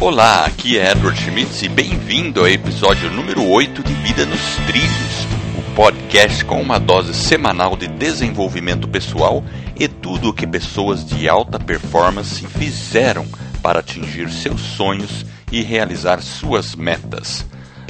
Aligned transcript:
Olá, 0.00 0.46
aqui 0.46 0.78
é 0.78 0.92
Edward 0.92 1.20
Schmitz 1.20 1.60
e 1.60 1.68
bem-vindo 1.68 2.40
ao 2.40 2.48
episódio 2.48 3.10
número 3.10 3.46
8 3.46 3.82
de 3.82 3.92
Vida 3.92 4.24
nos 4.24 4.56
Trilhos, 4.66 5.26
o 5.58 5.74
podcast 5.74 6.42
com 6.46 6.58
uma 6.58 6.80
dose 6.80 7.12
semanal 7.12 7.76
de 7.76 7.86
desenvolvimento 7.86 8.88
pessoal 8.88 9.44
e 9.78 9.86
tudo 9.86 10.30
o 10.30 10.32
que 10.32 10.46
pessoas 10.46 11.04
de 11.04 11.28
alta 11.28 11.60
performance 11.60 12.46
fizeram 12.46 13.26
para 13.62 13.80
atingir 13.80 14.30
seus 14.30 14.62
sonhos 14.62 15.26
e 15.52 15.60
realizar 15.60 16.22
suas 16.22 16.74
metas. 16.74 17.44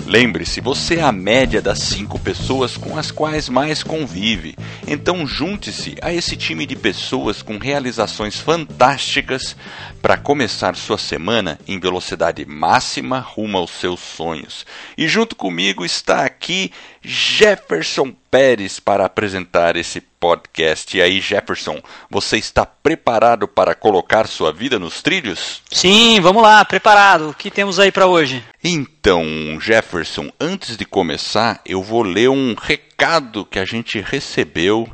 Lembre-se, 0.06 0.60
você 0.60 0.96
é 0.96 1.02
a 1.02 1.12
média 1.12 1.62
das 1.62 1.78
cinco 1.78 2.18
pessoas 2.18 2.76
com 2.76 2.96
as 2.96 3.10
quais 3.10 3.48
mais 3.48 3.82
convive. 3.82 4.56
Então 4.86 5.26
junte-se 5.26 5.96
a 6.02 6.12
esse 6.12 6.36
time 6.36 6.66
de 6.66 6.74
pessoas 6.74 7.42
com 7.42 7.58
realizações 7.58 8.38
fantásticas 8.38 9.54
para 10.02 10.16
começar 10.16 10.74
sua 10.74 10.98
semana 10.98 11.58
em 11.66 11.78
velocidade 11.78 12.44
máxima 12.44 13.18
rumo 13.18 13.58
aos 13.58 13.70
seus 13.70 14.00
sonhos. 14.00 14.66
E 14.96 15.06
junto 15.06 15.36
comigo 15.36 15.84
está 15.84 16.24
aqui 16.24 16.72
Jefferson 17.02 18.14
Pérez 18.30 18.78
para 18.78 19.06
apresentar 19.06 19.76
esse 19.76 20.00
podcast. 20.00 20.96
E 20.96 21.00
aí, 21.00 21.20
Jefferson, 21.20 21.80
você 22.10 22.36
está 22.36 22.66
preparado 22.66 23.48
para 23.48 23.74
colocar 23.74 24.26
sua 24.28 24.52
vida 24.52 24.78
nos 24.78 25.02
trilhos? 25.02 25.62
Sim, 25.70 26.20
vamos 26.20 26.42
lá, 26.42 26.64
preparado. 26.64 27.30
O 27.30 27.34
que 27.34 27.50
temos 27.50 27.78
aí 27.78 27.90
para 27.90 28.06
hoje? 28.06 28.44
Então, 28.62 29.24
Jefferson, 29.60 30.30
antes 30.38 30.76
de 30.76 30.84
começar, 30.84 31.60
eu 31.64 31.82
vou 31.82 32.02
ler 32.02 32.28
um 32.28 32.54
recado 32.54 33.46
que 33.46 33.58
a 33.58 33.64
gente 33.64 34.00
recebeu 34.00 34.88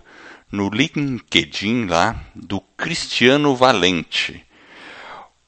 no 0.51 0.71
LinkedIn 0.71 1.87
lá 1.87 2.15
do 2.35 2.61
Cristiano 2.61 3.57
Valente. 3.57 4.45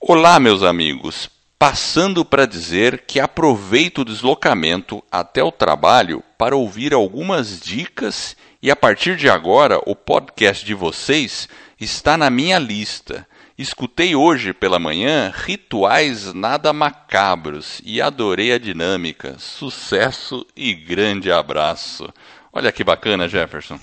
Olá, 0.00 0.40
meus 0.40 0.62
amigos. 0.62 1.30
Passando 1.58 2.24
para 2.24 2.46
dizer 2.46 3.02
que 3.04 3.18
aproveito 3.18 4.02
o 4.02 4.04
deslocamento 4.04 5.02
até 5.10 5.42
o 5.42 5.50
trabalho 5.50 6.22
para 6.38 6.54
ouvir 6.54 6.94
algumas 6.94 7.58
dicas 7.58 8.36
e 8.62 8.70
a 8.70 8.76
partir 8.76 9.16
de 9.16 9.28
agora 9.28 9.80
o 9.84 9.96
podcast 9.96 10.64
de 10.64 10.72
vocês 10.72 11.48
está 11.80 12.16
na 12.16 12.30
minha 12.30 12.60
lista. 12.60 13.26
Escutei 13.58 14.14
hoje 14.14 14.52
pela 14.52 14.78
manhã 14.78 15.32
rituais 15.34 16.32
nada 16.32 16.72
macabros 16.72 17.82
e 17.84 18.00
adorei 18.00 18.52
a 18.52 18.58
dinâmica. 18.58 19.34
Sucesso 19.36 20.46
e 20.56 20.72
grande 20.72 21.32
abraço. 21.32 22.08
Olha 22.52 22.70
que 22.70 22.84
bacana, 22.84 23.28
Jefferson. 23.28 23.80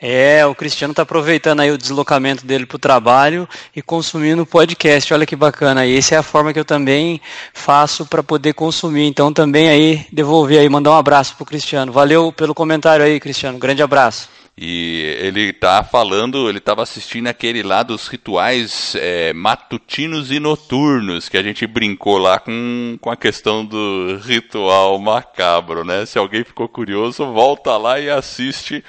É, 0.00 0.44
o 0.46 0.54
Cristiano 0.54 0.92
está 0.92 1.02
aproveitando 1.02 1.60
aí 1.60 1.70
o 1.70 1.78
deslocamento 1.78 2.46
dele 2.46 2.66
para 2.66 2.76
o 2.76 2.78
trabalho 2.78 3.48
e 3.74 3.80
consumindo 3.82 4.44
podcast. 4.46 5.12
Olha 5.12 5.26
que 5.26 5.36
bacana. 5.36 5.86
E 5.86 5.96
essa 5.96 6.14
é 6.14 6.18
a 6.18 6.22
forma 6.22 6.52
que 6.52 6.58
eu 6.58 6.64
também 6.64 7.20
faço 7.54 8.04
para 8.06 8.22
poder 8.22 8.52
consumir. 8.52 9.06
Então 9.06 9.32
também 9.32 9.68
aí 9.68 10.06
devolver 10.12 10.60
aí, 10.60 10.68
mandar 10.68 10.90
um 10.90 10.96
abraço 10.96 11.34
para 11.34 11.42
o 11.42 11.46
Cristiano. 11.46 11.92
Valeu 11.92 12.30
pelo 12.32 12.54
comentário 12.54 13.04
aí, 13.04 13.18
Cristiano. 13.18 13.58
Grande 13.58 13.82
abraço. 13.82 14.35
E 14.58 15.18
ele 15.20 15.52
tá 15.52 15.84
falando, 15.84 16.48
ele 16.48 16.56
estava 16.56 16.82
assistindo 16.82 17.26
aquele 17.26 17.62
lá 17.62 17.82
dos 17.82 18.08
rituais 18.08 18.96
é, 18.98 19.34
matutinos 19.34 20.30
e 20.30 20.40
noturnos, 20.40 21.28
que 21.28 21.36
a 21.36 21.42
gente 21.42 21.66
brincou 21.66 22.16
lá 22.16 22.38
com, 22.38 22.96
com 22.98 23.10
a 23.10 23.16
questão 23.16 23.66
do 23.66 24.18
ritual 24.24 24.98
macabro, 24.98 25.84
né? 25.84 26.06
Se 26.06 26.18
alguém 26.18 26.42
ficou 26.42 26.66
curioso, 26.70 27.30
volta 27.34 27.76
lá 27.76 28.00
e 28.00 28.08
assiste 28.08 28.82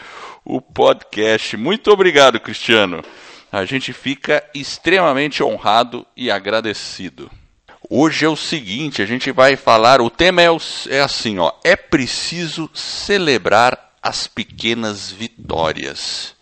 o 0.45 0.61
podcast. 0.61 1.57
Muito 1.57 1.91
obrigado, 1.91 2.39
Cristiano. 2.39 3.03
A 3.51 3.65
gente 3.65 3.91
fica 3.91 4.41
extremamente 4.55 5.43
honrado 5.43 6.07
e 6.15 6.31
agradecido. 6.31 7.29
Hoje 7.89 8.25
é 8.25 8.29
o 8.29 8.37
seguinte, 8.37 9.01
a 9.01 9.05
gente 9.05 9.33
vai 9.33 9.57
falar, 9.57 9.99
o 9.99 10.09
tema 10.09 10.41
é, 10.41 10.49
o, 10.49 10.57
é 10.89 11.01
assim, 11.01 11.39
ó, 11.39 11.51
é 11.63 11.75
preciso 11.75 12.69
celebrar 12.73 13.86
as 14.07 14.27
pequenas 14.27 15.11
vitórias. 15.11 16.35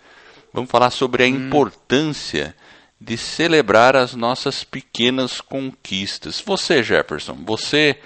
Vamos 0.53 0.70
falar 0.70 0.92
sobre 0.92 1.24
a 1.24 1.28
hum. 1.28 1.48
importância 1.48 2.56
de 3.00 3.18
celebrar 3.18 3.96
as 3.96 4.14
nossas 4.14 4.64
pequenas 4.64 5.42
conquistas. 5.42 6.42
Você, 6.42 6.81
Jefferson, 6.81 7.36
você 7.46 8.00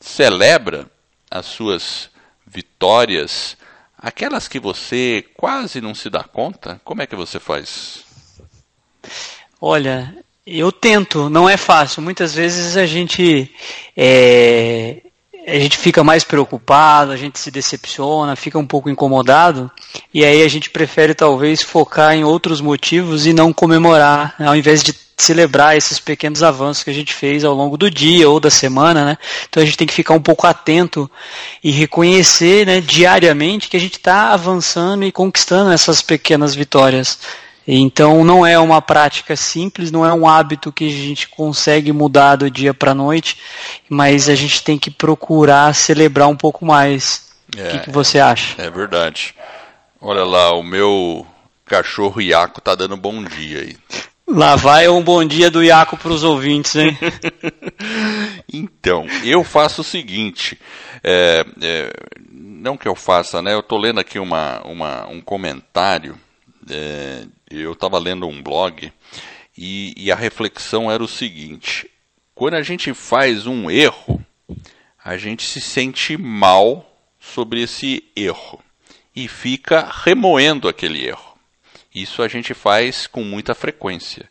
celebra 0.00 0.90
as 1.30 1.46
suas 1.46 2.10
vitórias 2.46 3.56
Aquelas 3.98 4.46
que 4.46 4.60
você 4.60 5.24
quase 5.36 5.80
não 5.80 5.94
se 5.94 6.10
dá 6.10 6.22
conta, 6.22 6.80
como 6.84 7.00
é 7.00 7.06
que 7.06 7.16
você 7.16 7.40
faz? 7.40 8.04
Olha, 9.60 10.14
eu 10.46 10.70
tento, 10.70 11.30
não 11.30 11.48
é 11.48 11.56
fácil. 11.56 12.02
Muitas 12.02 12.34
vezes 12.34 12.76
a 12.76 12.84
gente 12.84 13.50
é, 13.96 15.02
a 15.46 15.58
gente 15.58 15.78
fica 15.78 16.02
mais 16.02 16.24
preocupado, 16.24 17.12
a 17.12 17.16
gente 17.16 17.38
se 17.38 17.52
decepciona, 17.52 18.34
fica 18.34 18.58
um 18.58 18.66
pouco 18.66 18.90
incomodado, 18.90 19.70
e 20.12 20.24
aí 20.24 20.42
a 20.42 20.48
gente 20.48 20.70
prefere 20.70 21.14
talvez 21.14 21.62
focar 21.62 22.14
em 22.14 22.24
outros 22.24 22.60
motivos 22.60 23.26
e 23.26 23.32
não 23.32 23.52
comemorar, 23.52 24.34
ao 24.40 24.56
invés 24.56 24.82
de 24.82 24.92
celebrar 25.16 25.76
esses 25.76 25.98
pequenos 25.98 26.42
avanços 26.42 26.82
que 26.82 26.90
a 26.90 26.92
gente 26.92 27.14
fez 27.14 27.44
ao 27.44 27.54
longo 27.54 27.76
do 27.76 27.90
dia 27.90 28.28
ou 28.28 28.38
da 28.38 28.50
semana, 28.50 29.04
né? 29.04 29.18
Então 29.48 29.62
a 29.62 29.66
gente 29.66 29.78
tem 29.78 29.86
que 29.86 29.94
ficar 29.94 30.14
um 30.14 30.20
pouco 30.20 30.46
atento 30.46 31.10
e 31.64 31.70
reconhecer, 31.70 32.66
né, 32.66 32.80
diariamente 32.80 33.68
que 33.68 33.76
a 33.76 33.80
gente 33.80 33.96
está 33.96 34.32
avançando 34.32 35.04
e 35.04 35.12
conquistando 35.12 35.70
essas 35.70 36.02
pequenas 36.02 36.54
vitórias. 36.54 37.18
Então 37.66 38.24
não 38.24 38.46
é 38.46 38.58
uma 38.58 38.80
prática 38.80 39.34
simples, 39.34 39.90
não 39.90 40.06
é 40.06 40.12
um 40.12 40.28
hábito 40.28 40.70
que 40.72 40.86
a 40.86 40.90
gente 40.90 41.28
consegue 41.28 41.92
mudar 41.92 42.36
do 42.36 42.50
dia 42.50 42.72
para 42.72 42.92
a 42.92 42.94
noite, 42.94 43.38
mas 43.88 44.28
a 44.28 44.34
gente 44.34 44.62
tem 44.62 44.78
que 44.78 44.90
procurar 44.90 45.74
celebrar 45.74 46.28
um 46.28 46.36
pouco 46.36 46.64
mais. 46.64 47.26
É, 47.56 47.68
o 47.68 47.70
que, 47.72 47.78
que 47.80 47.90
você 47.90 48.20
acha? 48.20 48.60
É 48.62 48.70
verdade. 48.70 49.34
Olha 50.00 50.24
lá, 50.24 50.52
o 50.52 50.62
meu 50.62 51.26
cachorro 51.64 52.20
Iaco 52.20 52.60
tá 52.60 52.74
dando 52.74 52.96
bom 52.96 53.24
dia 53.24 53.60
aí. 53.60 53.76
Lá 54.28 54.56
vai 54.56 54.88
um 54.88 55.02
bom 55.02 55.24
dia 55.24 55.50
do 55.50 55.62
Iaco 55.62 55.96
para 55.96 56.12
os 56.12 56.24
ouvintes, 56.24 56.74
hein? 56.74 56.98
então, 58.52 59.06
eu 59.24 59.44
faço 59.44 59.82
o 59.82 59.84
seguinte, 59.84 60.58
é, 61.02 61.44
é, 61.62 61.92
não 62.32 62.76
que 62.76 62.88
eu 62.88 62.96
faça, 62.96 63.40
né? 63.40 63.54
Eu 63.54 63.60
estou 63.60 63.78
lendo 63.78 64.00
aqui 64.00 64.18
uma, 64.18 64.60
uma, 64.64 65.06
um 65.06 65.20
comentário, 65.20 66.18
é, 66.68 67.24
eu 67.50 67.72
estava 67.72 67.98
lendo 67.98 68.26
um 68.26 68.42
blog 68.42 68.92
e, 69.56 69.94
e 69.96 70.12
a 70.12 70.16
reflexão 70.16 70.90
era 70.90 71.02
o 71.02 71.08
seguinte: 71.08 71.90
quando 72.34 72.54
a 72.54 72.62
gente 72.62 72.92
faz 72.92 73.46
um 73.46 73.70
erro, 73.70 74.24
a 75.02 75.16
gente 75.16 75.44
se 75.44 75.60
sente 75.60 76.16
mal 76.16 76.84
sobre 77.18 77.62
esse 77.62 78.04
erro 78.14 78.62
e 79.14 79.28
fica 79.28 79.88
remoendo 79.90 80.68
aquele 80.68 81.06
erro. 81.06 81.38
Isso 81.94 82.22
a 82.22 82.28
gente 82.28 82.52
faz 82.52 83.06
com 83.06 83.24
muita 83.24 83.54
frequência. 83.54 84.28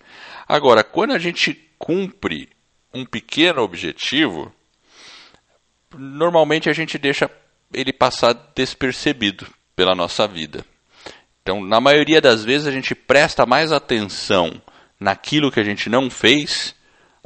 Agora, 0.48 0.84
quando 0.84 1.12
a 1.12 1.20
gente 1.20 1.54
cumpre 1.80 2.50
um 2.94 3.04
pequeno 3.04 3.62
objetivo, 3.62 4.54
normalmente 5.98 6.70
a 6.70 6.74
gente 6.74 6.98
deixa 6.98 7.30
ele 7.74 7.92
passar 7.92 8.34
despercebido 8.56 9.48
pela 9.76 9.96
nossa 9.96 10.28
vida. 10.28 10.64
Então, 11.46 11.64
na 11.64 11.80
maioria 11.80 12.20
das 12.20 12.44
vezes, 12.44 12.66
a 12.66 12.72
gente 12.72 12.96
presta 12.96 13.46
mais 13.46 13.72
atenção 13.72 14.60
naquilo 15.00 15.52
que 15.52 15.60
a 15.60 15.64
gente 15.64 15.92
não 15.92 16.10
fez. 16.10 16.74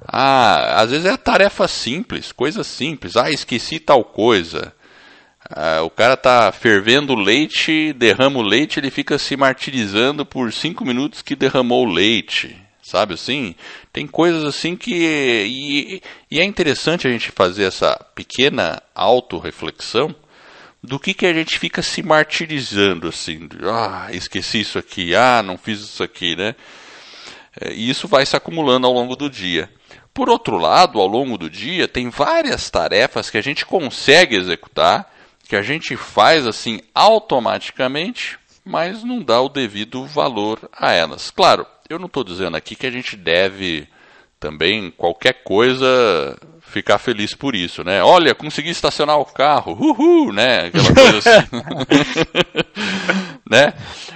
Ah, 0.06 0.82
às 0.82 0.92
vezes 0.92 1.06
é 1.06 1.16
tarefa 1.16 1.70
simples, 1.70 2.34
coisa 2.34 2.62
simples. 2.62 3.16
Ah, 3.16 3.32
esqueci 3.32 3.80
tal 3.80 4.04
coisa. 4.04 4.74
Ah, 5.50 5.84
o 5.84 5.90
cara 5.90 6.18
tá 6.18 6.52
fervendo 6.52 7.16
leite, 7.16 7.94
derrama 7.94 8.40
o 8.40 8.42
leite, 8.42 8.78
ele 8.78 8.92
fica 8.92 9.18
se 9.18 9.38
martirizando 9.38 10.26
por 10.26 10.52
cinco 10.52 10.84
minutos 10.84 11.22
que 11.22 11.34
derramou 11.34 11.88
o 11.88 11.90
leite, 11.90 12.58
sabe 12.82 13.14
assim? 13.14 13.56
Tem 13.94 14.06
coisas 14.06 14.44
assim 14.44 14.76
que 14.76 14.92
e, 15.48 16.02
e 16.30 16.42
é 16.42 16.44
interessante 16.44 17.08
a 17.08 17.10
gente 17.10 17.32
fazer 17.32 17.64
essa 17.64 17.96
pequena 18.14 18.84
autorreflexão 18.94 20.14
do 20.82 21.00
que 21.00 21.14
que 21.14 21.26
a 21.26 21.34
gente 21.34 21.60
fica 21.60 21.82
se 21.82 22.02
martirizando 22.02 23.08
assim, 23.08 23.48
ah, 23.64 24.08
esqueci 24.12 24.62
isso 24.62 24.80
aqui, 24.80 25.14
ah, 25.14 25.44
não 25.44 25.58
fiz 25.58 25.80
isso 25.80 26.04
aqui, 26.04 26.36
né? 26.36 26.56
É, 27.60 27.74
e 27.74 27.90
isso 27.90 28.08
vai 28.08 28.26
se 28.26 28.36
acumulando 28.36 28.88
ao 28.88 28.94
longo 28.94 29.16
do 29.16 29.30
dia. 29.30 29.70
Por 30.14 30.30
outro 30.30 30.58
lado, 30.58 31.00
ao 31.00 31.08
longo 31.08 31.38
do 31.38 31.50
dia, 31.50 31.88
tem 31.88 32.10
várias 32.10 32.70
tarefas 32.70 33.30
que 33.30 33.38
a 33.38 33.42
gente 33.42 33.66
consegue 33.66 34.36
executar 34.36 35.12
que 35.48 35.56
a 35.56 35.62
gente 35.64 35.98
faz 35.98 36.46
assim 36.46 36.80
automaticamente, 36.94 38.38
mas 38.64 39.04
não 39.04 39.20
dá 39.20 39.42
o 39.42 39.50
devido 39.50 40.06
valor 40.06 40.70
a 40.72 40.92
elas. 40.92 41.32
Claro, 41.32 41.66
eu 41.90 41.98
não 41.98 42.06
estou 42.06 42.24
dizendo 42.24 42.56
aqui 42.56 42.76
que 42.76 42.86
a 42.86 42.92
gente 42.92 43.18
deve 43.18 43.88
também 44.40 44.92
qualquer 44.92 45.44
coisa 45.44 46.38
ficar 46.70 46.98
feliz 46.98 47.34
por 47.34 47.56
isso, 47.56 47.84
né? 47.84 48.04
Olha, 48.04 48.36
consegui 48.36 48.70
estacionar 48.70 49.18
o 49.18 49.26
carro, 49.26 49.74
uhul, 49.74 50.32
né? 50.32 50.68
Aquela 50.68 50.94
coisa 50.94 51.18
assim. 51.18 51.50
né? 53.50 53.74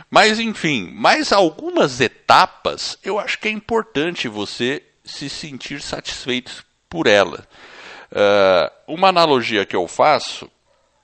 Mas 0.09 0.39
enfim, 0.39 0.91
mais 0.93 1.31
algumas 1.31 1.99
etapas 1.99 2.97
eu 3.03 3.19
acho 3.19 3.39
que 3.39 3.47
é 3.47 3.51
importante 3.51 4.27
você 4.27 4.83
se 5.03 5.29
sentir 5.29 5.81
satisfeito 5.81 6.63
por 6.89 7.07
ela. 7.07 7.45
Uh, 8.11 8.93
uma 8.93 9.09
analogia 9.09 9.65
que 9.65 9.75
eu 9.75 9.87
faço, 9.87 10.49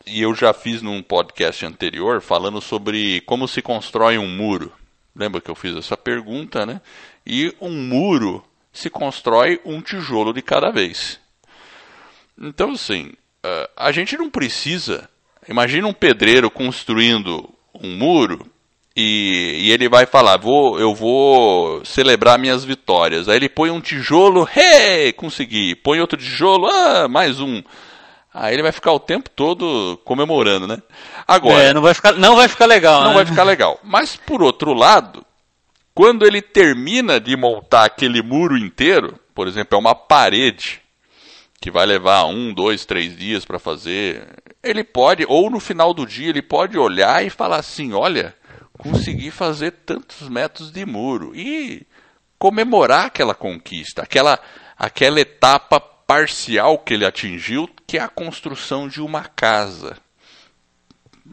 e 0.05 0.21
eu 0.21 0.33
já 0.33 0.53
fiz 0.53 0.81
num 0.81 1.01
podcast 1.01 1.65
anterior, 1.65 2.21
falando 2.21 2.61
sobre 2.61 3.21
como 3.21 3.47
se 3.47 3.61
constrói 3.61 4.17
um 4.17 4.27
muro. 4.27 4.71
Lembra 5.15 5.41
que 5.41 5.49
eu 5.49 5.55
fiz 5.55 5.75
essa 5.75 5.97
pergunta, 5.97 6.65
né? 6.65 6.81
E 7.25 7.53
um 7.59 7.71
muro 7.71 8.43
se 8.71 8.89
constrói 8.89 9.59
um 9.65 9.81
tijolo 9.81 10.33
de 10.33 10.41
cada 10.41 10.71
vez. 10.71 11.19
Então, 12.41 12.71
assim, 12.71 13.11
uh, 13.45 13.69
a 13.75 13.91
gente 13.91 14.17
não 14.17 14.29
precisa. 14.29 15.09
Imagina 15.47 15.87
um 15.87 15.93
pedreiro 15.93 16.49
construindo 16.49 17.49
um 17.73 17.97
muro 17.97 18.45
e, 18.95 19.65
e, 19.65 19.71
ele 19.71 19.87
vai 19.87 20.05
falar, 20.05 20.37
vou, 20.37 20.79
eu 20.79 20.93
vou 20.93 21.83
celebrar 21.85 22.39
minhas 22.39 22.63
vitórias. 22.63 23.29
Aí 23.29 23.37
ele 23.37 23.49
põe 23.49 23.69
um 23.69 23.79
tijolo, 23.79 24.47
hey, 24.55 25.13
consegui. 25.13 25.75
Põe 25.75 25.99
outro 25.99 26.17
tijolo, 26.17 26.67
ah, 26.67 27.07
mais 27.07 27.39
um. 27.39 27.61
Aí 28.33 28.53
ele 28.53 28.63
vai 28.63 28.71
ficar 28.71 28.91
o 28.91 28.99
tempo 28.99 29.29
todo 29.29 29.99
comemorando, 30.05 30.67
né? 30.67 30.77
Agora, 31.27 31.63
é, 31.63 31.73
não 31.73 31.81
vai 31.81 31.93
ficar, 31.93 32.13
não 32.13 32.35
vai 32.35 32.47
ficar 32.47 32.65
legal. 32.65 33.01
Não 33.01 33.09
né? 33.09 33.15
vai 33.15 33.25
ficar 33.25 33.43
legal. 33.43 33.79
Mas 33.83 34.15
por 34.15 34.41
outro 34.43 34.73
lado, 34.73 35.25
quando 35.95 36.25
ele 36.25 36.41
termina 36.41 37.19
de 37.19 37.35
montar 37.35 37.85
aquele 37.85 38.21
muro 38.21 38.57
inteiro, 38.57 39.19
por 39.33 39.47
exemplo, 39.47 39.75
é 39.75 39.79
uma 39.79 39.95
parede 39.95 40.81
que 41.61 41.69
vai 41.69 41.85
levar 41.85 42.25
um, 42.25 42.53
dois, 42.53 42.85
três 42.85 43.15
dias 43.15 43.43
para 43.43 43.59
fazer, 43.59 44.27
ele 44.63 44.83
pode, 44.83 45.25
ou 45.27 45.49
no 45.49 45.59
final 45.59 45.93
do 45.93 46.05
dia, 46.05 46.29
ele 46.29 46.41
pode 46.41 46.77
olhar 46.77 47.25
e 47.25 47.29
falar 47.29 47.57
assim: 47.57 47.93
olha, 47.93 48.33
consegui 48.77 49.29
fazer 49.29 49.71
tantos 49.85 50.29
metros 50.29 50.71
de 50.71 50.85
muro 50.85 51.35
e 51.35 51.85
comemorar 52.37 53.07
aquela 53.07 53.35
conquista, 53.35 54.01
aquela, 54.01 54.39
aquela 54.77 55.19
etapa 55.19 55.79
parcial 55.79 56.77
que 56.79 56.93
ele 56.93 57.05
atingiu, 57.05 57.69
que 57.85 57.97
é 57.97 58.01
a 58.01 58.07
construção 58.07 58.87
de 58.87 59.01
uma 59.01 59.25
casa. 59.25 59.97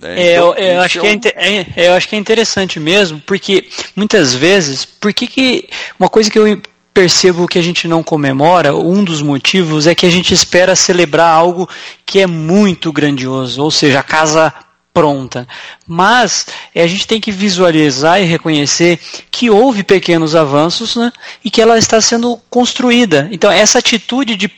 É, 0.02 0.34
então, 0.34 0.54
eu, 0.54 0.74
eu, 0.74 0.80
acho 0.82 0.98
é, 0.98 1.02
um... 1.02 1.18
que 1.18 1.28
é, 1.28 1.58
é, 1.76 1.88
eu 1.88 1.94
acho 1.94 2.08
que 2.08 2.16
é 2.16 2.18
interessante 2.18 2.78
mesmo, 2.78 3.20
porque 3.20 3.68
muitas 3.94 4.34
vezes, 4.34 4.84
por 4.84 5.14
que, 5.14 5.26
que 5.26 5.68
uma 5.98 6.08
coisa 6.08 6.30
que 6.30 6.38
eu 6.38 6.60
percebo 6.96 7.46
que 7.46 7.58
a 7.58 7.62
gente 7.62 7.86
não 7.86 8.02
comemora, 8.02 8.74
um 8.74 9.04
dos 9.04 9.20
motivos 9.20 9.86
é 9.86 9.94
que 9.94 10.06
a 10.06 10.10
gente 10.10 10.32
espera 10.32 10.74
celebrar 10.74 11.28
algo 11.28 11.68
que 12.06 12.20
é 12.20 12.26
muito 12.26 12.90
grandioso, 12.90 13.62
ou 13.62 13.70
seja, 13.70 14.00
a 14.00 14.02
casa 14.02 14.50
pronta. 14.94 15.46
Mas 15.86 16.46
é, 16.74 16.82
a 16.82 16.86
gente 16.86 17.06
tem 17.06 17.20
que 17.20 17.30
visualizar 17.30 18.18
e 18.18 18.24
reconhecer 18.24 18.98
que 19.30 19.50
houve 19.50 19.84
pequenos 19.84 20.34
avanços 20.34 20.96
né, 20.96 21.12
e 21.44 21.50
que 21.50 21.60
ela 21.60 21.76
está 21.76 22.00
sendo 22.00 22.40
construída. 22.48 23.28
Então, 23.30 23.50
essa 23.50 23.78
atitude 23.78 24.34
de 24.34 24.50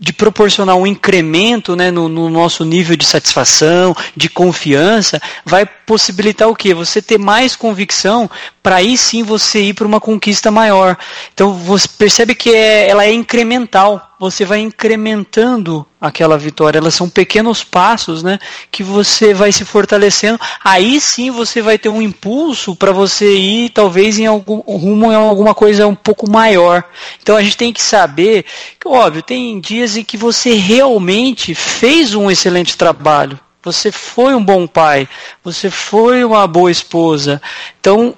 de 0.00 0.14
proporcionar 0.14 0.76
um 0.76 0.86
incremento 0.86 1.76
né, 1.76 1.90
no, 1.90 2.08
no, 2.08 2.30
nosso 2.30 2.64
nível 2.64 2.96
de 2.96 3.04
satisfação, 3.04 3.94
de 4.16 4.30
confiança, 4.30 5.20
vai 5.44 5.66
possibilitar 5.66 6.48
o 6.48 6.56
quê? 6.56 6.72
Você 6.72 7.02
ter 7.02 7.18
mais 7.18 7.54
convicção 7.54 8.28
para 8.62 8.76
aí 8.76 8.96
sim 8.96 9.22
você 9.22 9.60
ir 9.60 9.74
para 9.74 9.86
uma 9.86 10.00
conquista 10.00 10.50
maior. 10.50 10.96
Então 11.34 11.52
você 11.52 11.86
percebe 11.86 12.34
que 12.34 12.48
é, 12.48 12.88
ela 12.88 13.04
é 13.04 13.12
incremental. 13.12 14.09
Você 14.20 14.44
vai 14.44 14.60
incrementando 14.60 15.86
aquela 15.98 16.36
vitória. 16.36 16.78
Elas 16.78 16.94
são 16.94 17.08
pequenos 17.08 17.64
passos, 17.64 18.22
né, 18.22 18.38
que 18.70 18.82
você 18.82 19.32
vai 19.32 19.50
se 19.50 19.64
fortalecendo. 19.64 20.38
Aí 20.62 21.00
sim 21.00 21.30
você 21.30 21.62
vai 21.62 21.78
ter 21.78 21.88
um 21.88 22.02
impulso 22.02 22.76
para 22.76 22.92
você 22.92 23.34
ir 23.34 23.70
talvez 23.70 24.18
em 24.18 24.26
algum 24.26 24.58
rumo 24.58 25.10
em 25.10 25.14
alguma 25.14 25.54
coisa 25.54 25.86
um 25.86 25.94
pouco 25.94 26.30
maior. 26.30 26.84
Então 27.22 27.34
a 27.34 27.42
gente 27.42 27.56
tem 27.56 27.72
que 27.72 27.80
saber 27.80 28.44
que 28.78 28.86
óbvio, 28.86 29.22
tem 29.22 29.58
dias 29.58 29.96
em 29.96 30.04
que 30.04 30.18
você 30.18 30.52
realmente 30.52 31.54
fez 31.54 32.14
um 32.14 32.30
excelente 32.30 32.76
trabalho. 32.76 33.40
Você 33.62 33.90
foi 33.90 34.34
um 34.34 34.44
bom 34.44 34.66
pai, 34.66 35.08
você 35.42 35.70
foi 35.70 36.24
uma 36.24 36.46
boa 36.46 36.70
esposa. 36.70 37.40
Então, 37.78 38.14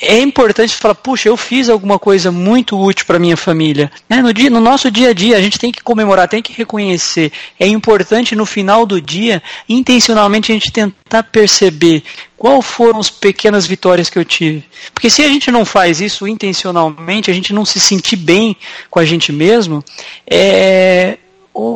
é 0.00 0.18
importante 0.18 0.74
falar, 0.74 0.94
puxa, 0.94 1.28
eu 1.28 1.36
fiz 1.36 1.68
alguma 1.68 1.98
coisa 1.98 2.32
muito 2.32 2.78
útil 2.78 3.04
para 3.04 3.18
minha 3.18 3.36
família. 3.36 3.92
Né? 4.08 4.22
No, 4.22 4.32
dia, 4.32 4.48
no 4.48 4.60
nosso 4.60 4.90
dia 4.90 5.10
a 5.10 5.12
dia, 5.12 5.36
a 5.36 5.40
gente 5.42 5.58
tem 5.58 5.70
que 5.70 5.82
comemorar, 5.82 6.26
tem 6.26 6.40
que 6.40 6.54
reconhecer. 6.54 7.30
É 7.58 7.66
importante 7.66 8.34
no 8.34 8.46
final 8.46 8.86
do 8.86 9.00
dia, 9.00 9.42
intencionalmente, 9.68 10.50
a 10.50 10.54
gente 10.54 10.72
tentar 10.72 11.24
perceber 11.24 12.02
qual 12.36 12.62
foram 12.62 12.98
as 12.98 13.10
pequenas 13.10 13.66
vitórias 13.66 14.08
que 14.08 14.18
eu 14.18 14.24
tive. 14.24 14.64
Porque 14.94 15.10
se 15.10 15.22
a 15.22 15.28
gente 15.28 15.50
não 15.50 15.66
faz 15.66 16.00
isso 16.00 16.26
intencionalmente, 16.26 17.30
a 17.30 17.34
gente 17.34 17.52
não 17.52 17.66
se 17.66 17.78
sentir 17.78 18.16
bem 18.16 18.56
com 18.88 18.98
a 18.98 19.04
gente 19.04 19.30
mesmo, 19.30 19.84
é, 20.26 21.18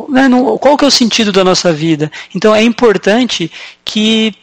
né, 0.09 0.29
qual 0.59 0.75
que 0.75 0.83
é 0.83 0.87
o 0.87 0.91
sentido 0.91 1.31
da 1.31 1.43
nossa 1.43 1.71
vida? 1.71 2.11
Então 2.33 2.55
é 2.55 2.63
importante 2.63 3.51
que 3.83 4.33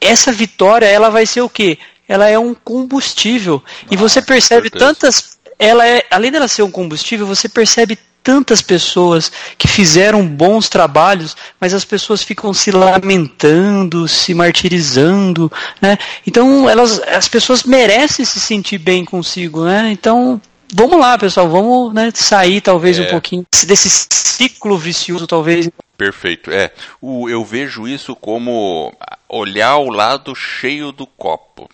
essa 0.00 0.32
vitória 0.32 0.86
ela 0.86 1.10
vai 1.10 1.26
ser 1.26 1.40
o 1.40 1.48
quê? 1.48 1.78
Ela 2.08 2.28
é 2.28 2.38
um 2.38 2.54
combustível. 2.54 3.62
Ah, 3.66 3.86
e 3.90 3.96
você 3.96 4.20
percebe 4.20 4.70
tantas. 4.70 5.38
Ela 5.58 5.86
é, 5.86 6.04
além 6.10 6.30
dela 6.30 6.48
ser 6.48 6.62
um 6.62 6.70
combustível, 6.70 7.26
você 7.26 7.48
percebe 7.48 7.98
tantas 8.22 8.62
pessoas 8.62 9.32
que 9.58 9.66
fizeram 9.66 10.26
bons 10.26 10.68
trabalhos, 10.68 11.36
mas 11.60 11.74
as 11.74 11.84
pessoas 11.84 12.22
ficam 12.22 12.54
se 12.54 12.70
lamentando, 12.70 14.06
se 14.06 14.32
martirizando, 14.32 15.50
né? 15.80 15.98
Então 16.26 16.68
elas, 16.68 17.00
as 17.00 17.28
pessoas 17.28 17.64
merecem 17.64 18.24
se 18.24 18.38
sentir 18.38 18.78
bem 18.78 19.04
consigo, 19.04 19.64
né? 19.64 19.90
Então 19.90 20.40
vamos 20.72 20.98
lá, 20.98 21.18
pessoal, 21.18 21.48
vamos 21.48 21.92
né, 21.92 22.10
sair 22.14 22.60
talvez 22.60 22.98
é. 22.98 23.02
um 23.02 23.10
pouquinho 23.10 23.44
desse 23.66 23.90
ciclo 24.12 24.78
vicioso, 24.78 25.26
talvez. 25.26 25.68
Perfeito. 25.96 26.50
É, 26.50 26.70
o, 27.00 27.28
eu 27.28 27.44
vejo 27.44 27.86
isso 27.86 28.16
como 28.16 28.92
olhar 29.28 29.76
o 29.76 29.90
lado 29.90 30.34
cheio 30.34 30.90
do 30.92 31.06
copo 31.06 31.68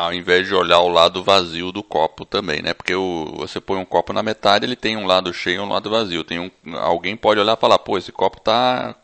ao 0.00 0.14
invés 0.14 0.46
de 0.46 0.54
olhar 0.54 0.80
o 0.80 0.88
lado 0.88 1.22
vazio 1.22 1.70
do 1.70 1.82
copo 1.82 2.24
também, 2.24 2.62
né? 2.62 2.72
Porque 2.72 2.94
o, 2.94 3.34
você 3.36 3.60
põe 3.60 3.78
um 3.78 3.84
copo 3.84 4.14
na 4.14 4.22
metade, 4.22 4.64
ele 4.64 4.74
tem 4.74 4.96
um 4.96 5.04
lado 5.04 5.30
cheio 5.34 5.56
e 5.56 5.60
um 5.60 5.68
lado 5.68 5.90
vazio. 5.90 6.24
Tem 6.24 6.38
um, 6.38 6.50
alguém 6.78 7.14
pode 7.14 7.38
olhar 7.38 7.54
e 7.54 7.60
falar, 7.60 7.78
pô, 7.78 7.98
esse 7.98 8.10
copo 8.10 8.40
tá 8.40 8.94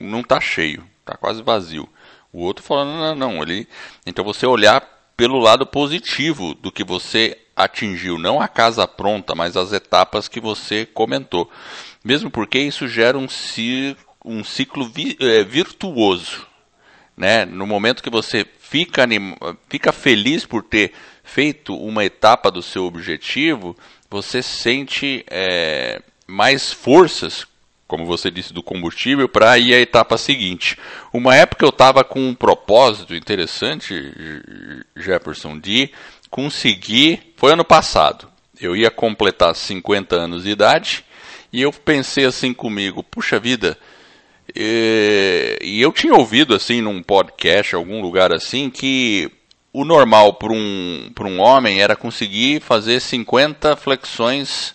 não 0.00 0.24
tá 0.24 0.40
cheio, 0.40 0.84
tá 1.04 1.16
quase 1.16 1.42
vazio. 1.42 1.88
O 2.32 2.40
outro 2.40 2.64
falando, 2.64 2.98
não, 2.98 3.14
não, 3.14 3.42
ele. 3.42 3.68
Então 4.04 4.24
você 4.24 4.44
olhar 4.44 4.82
pelo 5.16 5.38
lado 5.38 5.64
positivo 5.64 6.54
do 6.54 6.72
que 6.72 6.82
você 6.82 7.38
atingiu, 7.54 8.18
não 8.18 8.40
a 8.40 8.48
casa 8.48 8.86
pronta, 8.86 9.32
mas 9.32 9.56
as 9.56 9.72
etapas 9.72 10.26
que 10.26 10.40
você 10.40 10.84
comentou. 10.84 11.48
Mesmo 12.04 12.32
porque 12.32 12.58
isso 12.58 12.88
gera 12.88 13.16
um, 13.16 13.28
um 14.24 14.42
ciclo 14.42 14.88
vi, 14.88 15.16
é, 15.20 15.44
virtuoso. 15.44 16.44
Né? 17.16 17.44
No 17.44 17.64
momento 17.64 18.02
que 18.02 18.10
você 18.10 18.44
fica, 18.68 19.04
anim... 19.04 19.34
fica 19.68 19.92
feliz 19.92 20.44
por 20.44 20.62
ter 20.62 20.92
feito 21.22 21.76
uma 21.76 22.04
etapa 22.04 22.50
do 22.50 22.62
seu 22.62 22.84
objetivo, 22.84 23.76
você 24.10 24.42
sente 24.42 25.24
é, 25.28 26.00
mais 26.26 26.72
forças, 26.72 27.46
como 27.86 28.04
você 28.04 28.30
disse, 28.30 28.52
do 28.52 28.62
combustível 28.62 29.28
para 29.28 29.58
ir 29.58 29.74
à 29.74 29.80
etapa 29.80 30.16
seguinte. 30.18 30.76
Uma 31.12 31.34
época 31.34 31.64
eu 31.64 31.70
estava 31.70 32.02
com 32.02 32.20
um 32.20 32.34
propósito 32.34 33.14
interessante, 33.14 33.94
Jefferson, 34.96 35.58
de 35.58 35.90
conseguir. 36.30 37.32
Foi 37.36 37.52
ano 37.52 37.64
passado. 37.64 38.28
Eu 38.60 38.74
ia 38.74 38.90
completar 38.90 39.54
50 39.54 40.16
anos 40.16 40.44
de 40.44 40.50
idade 40.50 41.04
e 41.52 41.62
eu 41.62 41.72
pensei 41.72 42.24
assim 42.24 42.52
comigo: 42.52 43.02
puxa 43.02 43.38
vida 43.38 43.78
e, 44.56 45.58
e 45.62 45.82
eu 45.82 45.92
tinha 45.92 46.14
ouvido 46.14 46.54
assim 46.54 46.80
num 46.80 47.02
podcast, 47.02 47.74
algum 47.74 48.00
lugar 48.00 48.32
assim, 48.32 48.70
que 48.70 49.30
o 49.72 49.84
normal 49.84 50.34
para 50.34 50.52
um, 50.52 51.12
um 51.20 51.40
homem 51.40 51.82
era 51.82 51.94
conseguir 51.94 52.60
fazer 52.60 53.00
50 53.00 53.76
flexões 53.76 54.74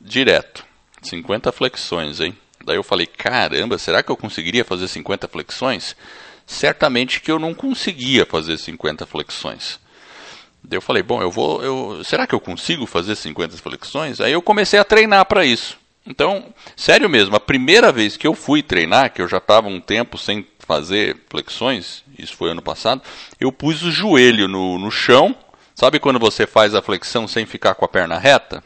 direto. 0.00 0.64
50 1.02 1.52
flexões, 1.52 2.20
hein? 2.20 2.36
Daí 2.64 2.76
eu 2.76 2.82
falei, 2.82 3.06
caramba, 3.06 3.78
será 3.78 4.02
que 4.02 4.10
eu 4.10 4.16
conseguiria 4.16 4.64
fazer 4.64 4.88
50 4.88 5.28
flexões? 5.28 5.94
Certamente 6.44 7.20
que 7.20 7.30
eu 7.30 7.38
não 7.38 7.54
conseguia 7.54 8.26
fazer 8.26 8.58
50 8.58 9.06
flexões. 9.06 9.78
Daí 10.64 10.78
eu 10.78 10.82
falei, 10.82 11.04
bom, 11.04 11.22
eu 11.22 11.30
vou, 11.30 11.62
eu, 11.62 12.02
será 12.02 12.26
que 12.26 12.34
eu 12.34 12.40
consigo 12.40 12.86
fazer 12.86 13.14
50 13.14 13.56
flexões? 13.58 14.20
Aí 14.20 14.32
eu 14.32 14.42
comecei 14.42 14.80
a 14.80 14.84
treinar 14.84 15.24
para 15.26 15.44
isso. 15.44 15.78
Então, 16.06 16.44
sério 16.76 17.08
mesmo, 17.08 17.34
a 17.34 17.40
primeira 17.40 17.90
vez 17.90 18.16
que 18.16 18.26
eu 18.26 18.34
fui 18.34 18.62
treinar, 18.62 19.12
que 19.12 19.20
eu 19.20 19.28
já 19.28 19.38
estava 19.38 19.68
um 19.68 19.80
tempo 19.80 20.16
sem 20.16 20.46
fazer 20.60 21.16
flexões, 21.28 22.04
isso 22.18 22.36
foi 22.36 22.50
ano 22.50 22.62
passado, 22.62 23.02
eu 23.40 23.50
pus 23.50 23.82
o 23.82 23.90
joelho 23.90 24.48
no, 24.48 24.78
no 24.78 24.90
chão. 24.90 25.34
Sabe 25.74 25.98
quando 25.98 26.18
você 26.18 26.46
faz 26.46 26.74
a 26.74 26.80
flexão 26.80 27.28
sem 27.28 27.44
ficar 27.44 27.74
com 27.74 27.84
a 27.84 27.88
perna 27.88 28.18
reta? 28.18 28.62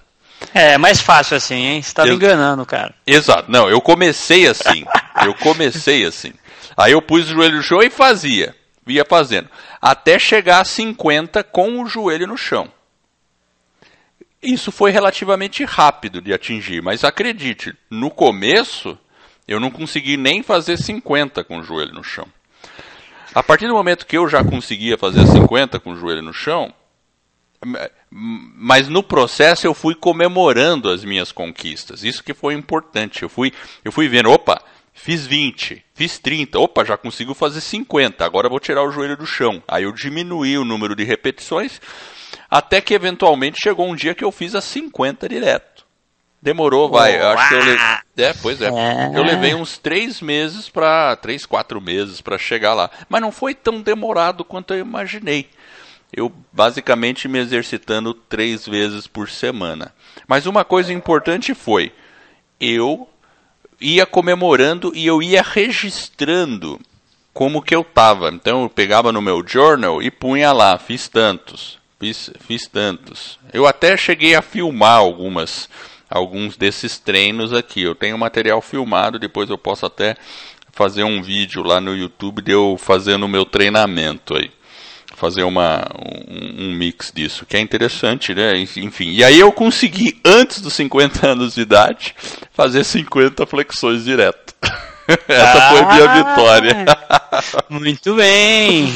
É, 0.55 0.79
mais 0.79 1.01
fácil 1.01 1.37
assim, 1.37 1.55
hein? 1.55 1.83
Você 1.83 1.89
está 1.89 2.05
me 2.05 2.13
enganando, 2.13 2.65
cara. 2.65 2.95
Exato. 3.07 3.51
Não, 3.51 3.69
eu 3.69 3.81
comecei 3.81 4.47
assim. 4.47 4.85
eu 5.25 5.35
comecei 5.35 6.05
assim. 6.05 6.33
Aí 6.77 6.93
eu 6.93 7.03
pus 7.03 7.25
o 7.27 7.35
joelho 7.35 7.57
no 7.57 7.63
chão 7.63 7.83
e 7.83 7.91
fazia. 7.91 8.55
Ia 8.87 9.05
fazendo. 9.05 9.49
Até 9.81 10.19
chegar 10.19 10.61
a 10.61 10.65
50 10.65 11.43
com 11.45 11.83
o 11.83 11.87
joelho 11.87 12.27
no 12.27 12.37
chão. 12.37 12.69
Isso 14.43 14.73
foi 14.73 14.91
relativamente 14.91 15.65
rápido 15.65 16.21
de 16.21 16.33
atingir, 16.33 16.83
mas 16.83 17.05
acredite, 17.05 17.75
no 17.91 18.11
começo 18.11 18.99
eu 19.47 19.61
não 19.61 19.71
consegui 19.71 20.17
nem 20.17 20.43
fazer 20.43 20.77
50 20.77 21.45
com 21.45 21.59
o 21.59 21.63
joelho 21.63 21.93
no 21.93 22.05
chão. 22.05 22.27
A 23.35 23.43
partir 23.43 23.67
do 23.67 23.75
momento 23.75 24.07
que 24.07 24.17
eu 24.17 24.29
já 24.29 24.43
conseguia 24.43 24.97
fazer 24.97 25.27
50 25.27 25.79
com 25.81 25.93
o 25.93 25.97
joelho 25.97 26.23
no 26.23 26.33
chão, 26.33 26.73
mas 28.11 28.89
no 28.89 29.03
processo 29.03 29.67
eu 29.67 29.75
fui 29.75 29.95
comemorando 29.95 30.89
as 30.89 31.05
minhas 31.05 31.31
conquistas. 31.31 32.03
Isso 32.03 32.25
que 32.25 32.33
foi 32.33 32.55
importante. 32.55 33.23
Eu 33.23 33.29
fui, 33.29 33.53
eu 33.85 33.93
fui 33.93 34.09
vendo, 34.09 34.31
opa, 34.31 34.63
fiz 34.95 35.27
20, 35.27 35.85
fiz 35.95 36.19
30, 36.19 36.59
opa, 36.59 36.85
já 36.85 36.97
consigo 36.97 37.35
fazer 37.35 37.61
50, 37.61 38.25
agora 38.25 38.49
vou 38.49 38.59
tirar 38.59 38.83
o 38.83 38.91
joelho 38.91 39.17
do 39.17 39.27
chão. 39.27 39.63
Aí 39.69 39.85
eu 39.85 39.93
diminuí 39.93 40.57
o 40.57 40.65
número 40.65 40.97
de 40.97 41.05
repetições, 41.05 41.81
até 42.51 42.81
que 42.81 42.95
eventualmente 42.95 43.59
chegou 43.63 43.89
um 43.89 43.95
dia 43.95 44.15
que 44.15 44.25
eu 44.25 44.33
fiz 44.33 44.55
as 44.55 44.65
50 44.65 45.29
direto. 45.29 45.87
Demorou, 46.43 46.91
vai. 46.91 47.21
Eu 47.21 47.29
acho 47.29 47.49
que 47.49 47.55
eu 47.55 47.59
levei. 47.59 47.99
É, 48.17 48.35
pois 48.41 48.63
é. 48.63 48.69
é. 48.69 49.11
Eu 49.15 49.23
levei 49.23 49.55
uns 49.55 49.77
três 49.77 50.23
meses 50.23 50.71
para. 50.71 51.15
Três, 51.17 51.45
quatro 51.45 51.81
meses 51.81 52.23
para 52.23 52.39
chegar 52.39 52.73
lá. 52.73 52.91
Mas 53.11 53.21
não 53.21 53.31
foi 53.31 53.55
tão 53.55 53.83
demorado 53.83 54.43
quanto 54.43 54.73
eu 54.73 54.81
imaginei 54.81 55.49
eu 56.13 56.33
basicamente 56.53 57.29
me 57.29 57.39
exercitando 57.39 58.13
três 58.13 58.67
vezes 58.67 59.07
por 59.07 59.31
semana. 59.31 59.95
Mas 60.27 60.47
uma 60.47 60.65
coisa 60.65 60.93
importante 60.93 61.55
foi, 61.55 61.93
eu 62.61 63.09
ia 63.81 64.05
comemorando 64.05 64.93
e 64.95 65.07
eu 65.07 65.23
ia 65.23 65.43
registrando 65.43 66.81
como 67.33 67.63
que 67.63 67.75
eu 67.75 67.83
estava. 67.83 68.29
Então 68.29 68.63
eu 68.63 68.69
pegava 68.69 69.13
no 69.13 69.23
meu 69.23 69.47
journal 69.47 70.03
e 70.03 70.11
punha 70.11 70.53
lá, 70.53 70.77
fiz 70.79 71.09
tantos, 71.09 71.79
fiz, 72.01 72.31
fiz 72.41 72.67
tantos. 72.67 73.39
Eu 73.53 73.67
até 73.67 73.97
cheguei 73.97 74.35
a 74.35 74.43
filmar 74.43 74.97
algumas, 74.97 75.69
alguns 76.09 76.57
desses 76.57 76.99
treinos 76.99 77.53
aqui. 77.53 77.83
Eu 77.83 77.95
tenho 77.95 78.19
material 78.19 78.61
filmado, 78.63 79.19
depois 79.19 79.51
eu 79.51 79.59
posso 79.59 79.85
até 79.85 80.17
fazer 80.73 81.05
um 81.05 81.23
vídeo 81.23 81.63
lá 81.63 81.81
no 81.81 81.95
YouTube 81.95 82.41
de 82.41 82.53
eu 82.53 82.77
fazendo 82.79 83.25
o 83.25 83.29
meu 83.29 83.45
treinamento 83.45 84.35
aí 84.35 84.51
fazer 85.17 85.43
uma, 85.43 85.87
um, 86.27 86.65
um, 86.65 86.75
mix 86.75 87.13
disso, 87.15 87.45
que 87.45 87.55
é 87.55 87.61
interessante, 87.61 88.35
né? 88.35 88.57
Enfim, 88.57 89.11
e 89.11 89.23
aí 89.23 89.39
eu 89.39 89.53
consegui, 89.53 90.19
antes 90.25 90.63
dos 90.63 90.73
50 90.73 91.27
anos 91.27 91.57
de 91.57 91.61
idade, 91.61 92.15
fazer 92.55 92.83
50 92.83 93.45
flexões 93.45 94.05
direto. 94.05 94.55
Essa 95.29 95.59
ah, 95.59 95.71
foi 95.71 95.85
minha 95.87 96.11
ah, 96.11 96.15
vitória. 96.15 96.87
muito 97.69 98.15
bem. 98.15 98.93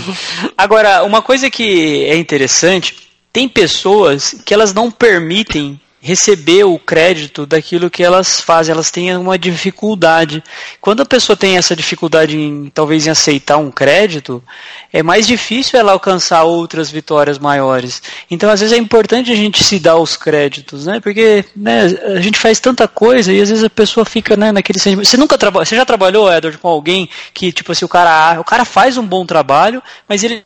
Agora, 0.57 1.05
uma 1.05 1.23
coisa 1.23 1.51
que 1.51 2.05
é 2.05 2.17
interessante, 2.17 2.97
tem 3.33 3.49
pessoas 3.49 4.35
que 4.45 4.55
elas 4.55 4.73
não 4.73 4.91
permitem 4.91 5.81
receber 6.05 6.65
o 6.65 6.79
crédito 6.79 7.47
daquilo 7.47 7.89
que 7.89 8.03
elas 8.03 8.39
fazem, 8.39 8.75
elas 8.75 8.91
têm 8.91 9.17
uma 9.17 9.39
dificuldade. 9.39 10.45
Quando 10.79 11.01
a 11.01 11.07
pessoa 11.07 11.35
tem 11.35 11.57
essa 11.57 11.75
dificuldade 11.75 12.37
em 12.37 12.71
talvez 12.75 13.07
em 13.07 13.11
aceitar 13.11 13.57
um 13.57 13.71
crédito, 13.71 14.45
é 14.93 15.03
mais 15.03 15.27
difícil 15.27 15.81
ela 15.81 15.93
alcançar 15.93 16.43
outras 16.43 16.91
vitórias 16.91 17.39
maiores. 17.39 18.03
Então, 18.31 18.51
às 18.51 18.61
vezes 18.61 18.77
é 18.77 18.79
importante 18.79 19.33
a 19.33 19.35
gente 19.35 19.65
se 19.65 19.79
dar 19.79 19.97
os 19.97 20.15
créditos, 20.15 20.85
né? 20.85 21.01
Porque 21.01 21.43
né, 21.57 21.87
a 22.15 22.21
gente 22.21 22.39
faz 22.39 22.61
tanta 22.61 22.87
coisa 22.87 23.33
e 23.33 23.41
às 23.41 23.49
vezes 23.49 23.65
a 23.65 23.71
pessoa 23.71 24.05
fica 24.05 24.37
né, 24.37 24.53
naquele 24.53 24.79
sentimento. 24.79 25.09
Você 25.09 25.17
nunca 25.17 25.39
trabalhou, 25.39 25.65
você 25.65 25.75
já 25.75 25.87
trabalhou, 25.87 26.31
Edward, 26.31 26.59
com 26.59 26.69
alguém 26.69 27.09
que 27.33 27.51
tipo 27.51 27.73
assim, 27.73 27.87
o 27.87 27.89
cara, 27.89 28.39
o 28.39 28.45
cara 28.45 28.67
faz 28.67 28.99
um 28.99 29.07
bom 29.07 29.25
trabalho, 29.25 29.83
mas 30.07 30.23
ele 30.23 30.45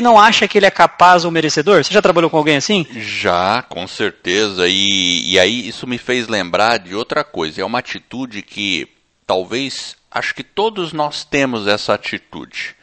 não 0.00 0.18
acha 0.18 0.48
que 0.48 0.58
ele 0.58 0.66
é 0.66 0.70
capaz 0.70 1.24
ou 1.24 1.30
merecedor? 1.30 1.82
Você 1.82 1.92
já 1.92 2.02
trabalhou 2.02 2.30
com 2.30 2.36
alguém 2.36 2.56
assim? 2.56 2.86
Já, 2.96 3.62
com 3.62 3.86
certeza. 3.86 4.66
E, 4.68 5.32
e 5.32 5.38
aí 5.38 5.68
isso 5.68 5.86
me 5.86 5.98
fez 5.98 6.28
lembrar 6.28 6.78
de 6.78 6.94
outra 6.94 7.22
coisa. 7.22 7.60
É 7.60 7.64
uma 7.64 7.78
atitude 7.78 8.42
que 8.42 8.88
talvez 9.26 9.96
acho 10.10 10.34
que 10.34 10.42
todos 10.42 10.92
nós 10.92 11.24
temos 11.24 11.66
essa 11.66 11.94
atitude. 11.94 12.76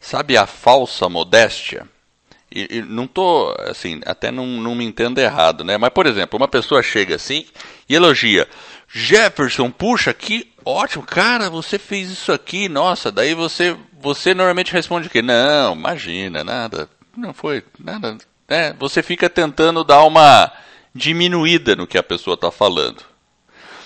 Sabe 0.00 0.36
a 0.36 0.46
falsa 0.46 1.08
modéstia? 1.08 1.86
E, 2.50 2.78
e 2.78 2.82
não 2.82 3.06
tô, 3.06 3.54
assim, 3.66 4.00
até 4.06 4.30
não, 4.30 4.46
não 4.46 4.74
me 4.74 4.84
entendo 4.84 5.18
errado, 5.18 5.64
né? 5.64 5.76
Mas, 5.76 5.90
por 5.90 6.06
exemplo, 6.06 6.38
uma 6.38 6.48
pessoa 6.48 6.82
chega 6.82 7.14
assim 7.14 7.44
e 7.88 7.94
elogia. 7.94 8.48
Jefferson, 8.88 9.70
puxa, 9.70 10.14
que 10.14 10.50
ótimo, 10.68 11.04
cara, 11.04 11.48
você 11.48 11.78
fez 11.78 12.10
isso 12.10 12.32
aqui, 12.32 12.68
nossa, 12.68 13.10
daí 13.10 13.34
você 13.34 13.76
você 14.00 14.34
normalmente 14.34 14.72
responde 14.72 15.08
o 15.08 15.10
quê? 15.10 15.22
Não, 15.22 15.74
imagina, 15.74 16.44
nada, 16.44 16.88
não 17.16 17.32
foi, 17.32 17.64
nada. 17.78 18.16
É, 18.46 18.72
você 18.74 19.02
fica 19.02 19.28
tentando 19.28 19.82
dar 19.82 20.04
uma 20.04 20.52
diminuída 20.94 21.74
no 21.74 21.86
que 21.86 21.98
a 21.98 22.02
pessoa 22.02 22.34
está 22.34 22.50
falando. 22.50 23.02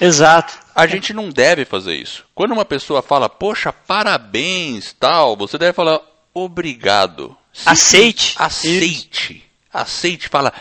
Exato. 0.00 0.58
A 0.74 0.86
gente 0.86 1.12
não 1.12 1.30
deve 1.30 1.64
fazer 1.64 1.94
isso. 1.94 2.24
Quando 2.34 2.52
uma 2.52 2.64
pessoa 2.64 3.02
fala, 3.02 3.28
poxa, 3.28 3.72
parabéns, 3.72 4.92
tal, 4.98 5.36
você 5.36 5.56
deve 5.56 5.72
falar, 5.72 6.00
obrigado. 6.34 7.36
aceite. 7.64 8.34
Aceite. 8.38 9.50
Aceite, 9.72 10.28
fala, 10.28 10.52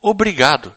obrigado. 0.00 0.74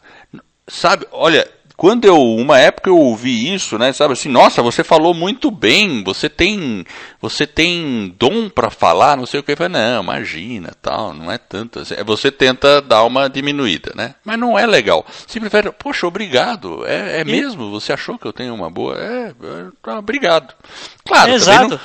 Sabe, 0.68 1.08
olha, 1.12 1.50
quando 1.80 2.04
eu, 2.04 2.22
uma 2.22 2.60
época 2.60 2.90
eu 2.90 2.98
ouvi 2.98 3.54
isso, 3.54 3.78
né, 3.78 3.94
sabe 3.94 4.12
assim, 4.12 4.28
nossa, 4.28 4.62
você 4.62 4.84
falou 4.84 5.14
muito 5.14 5.50
bem, 5.50 6.04
você 6.04 6.28
tem, 6.28 6.86
você 7.22 7.48
tem 7.48 8.14
dom 8.20 8.50
para 8.50 8.70
falar, 8.70 9.16
não 9.16 9.26
sei 9.26 9.40
o 9.40 9.44
que, 9.44 9.54
eu 9.54 9.56
falei, 9.56 9.72
não, 9.82 10.04
imagina, 10.04 10.74
tal, 10.82 11.14
não 11.14 11.32
é 11.32 11.38
tanto, 11.38 11.80
assim. 11.80 11.96
você 12.06 12.30
tenta 12.30 12.82
dar 12.82 13.06
uma 13.06 13.30
diminuída, 13.30 13.94
né, 13.96 14.16
mas 14.26 14.38
não 14.38 14.60
é 14.60 14.66
legal, 14.66 15.06
você 15.26 15.40
prefere, 15.40 15.72
poxa, 15.72 16.06
obrigado, 16.06 16.86
é, 16.86 17.22
é 17.22 17.24
mesmo, 17.24 17.72
você 17.72 17.94
achou 17.94 18.20
que 18.20 18.28
eu 18.28 18.34
tenho 18.34 18.54
uma 18.54 18.70
boa, 18.70 18.98
é, 18.98 19.30
é 19.30 19.34
tá, 19.82 20.00
obrigado, 20.00 20.54
claro, 21.06 21.32
Exato. 21.32 21.70
Não, 21.70 21.80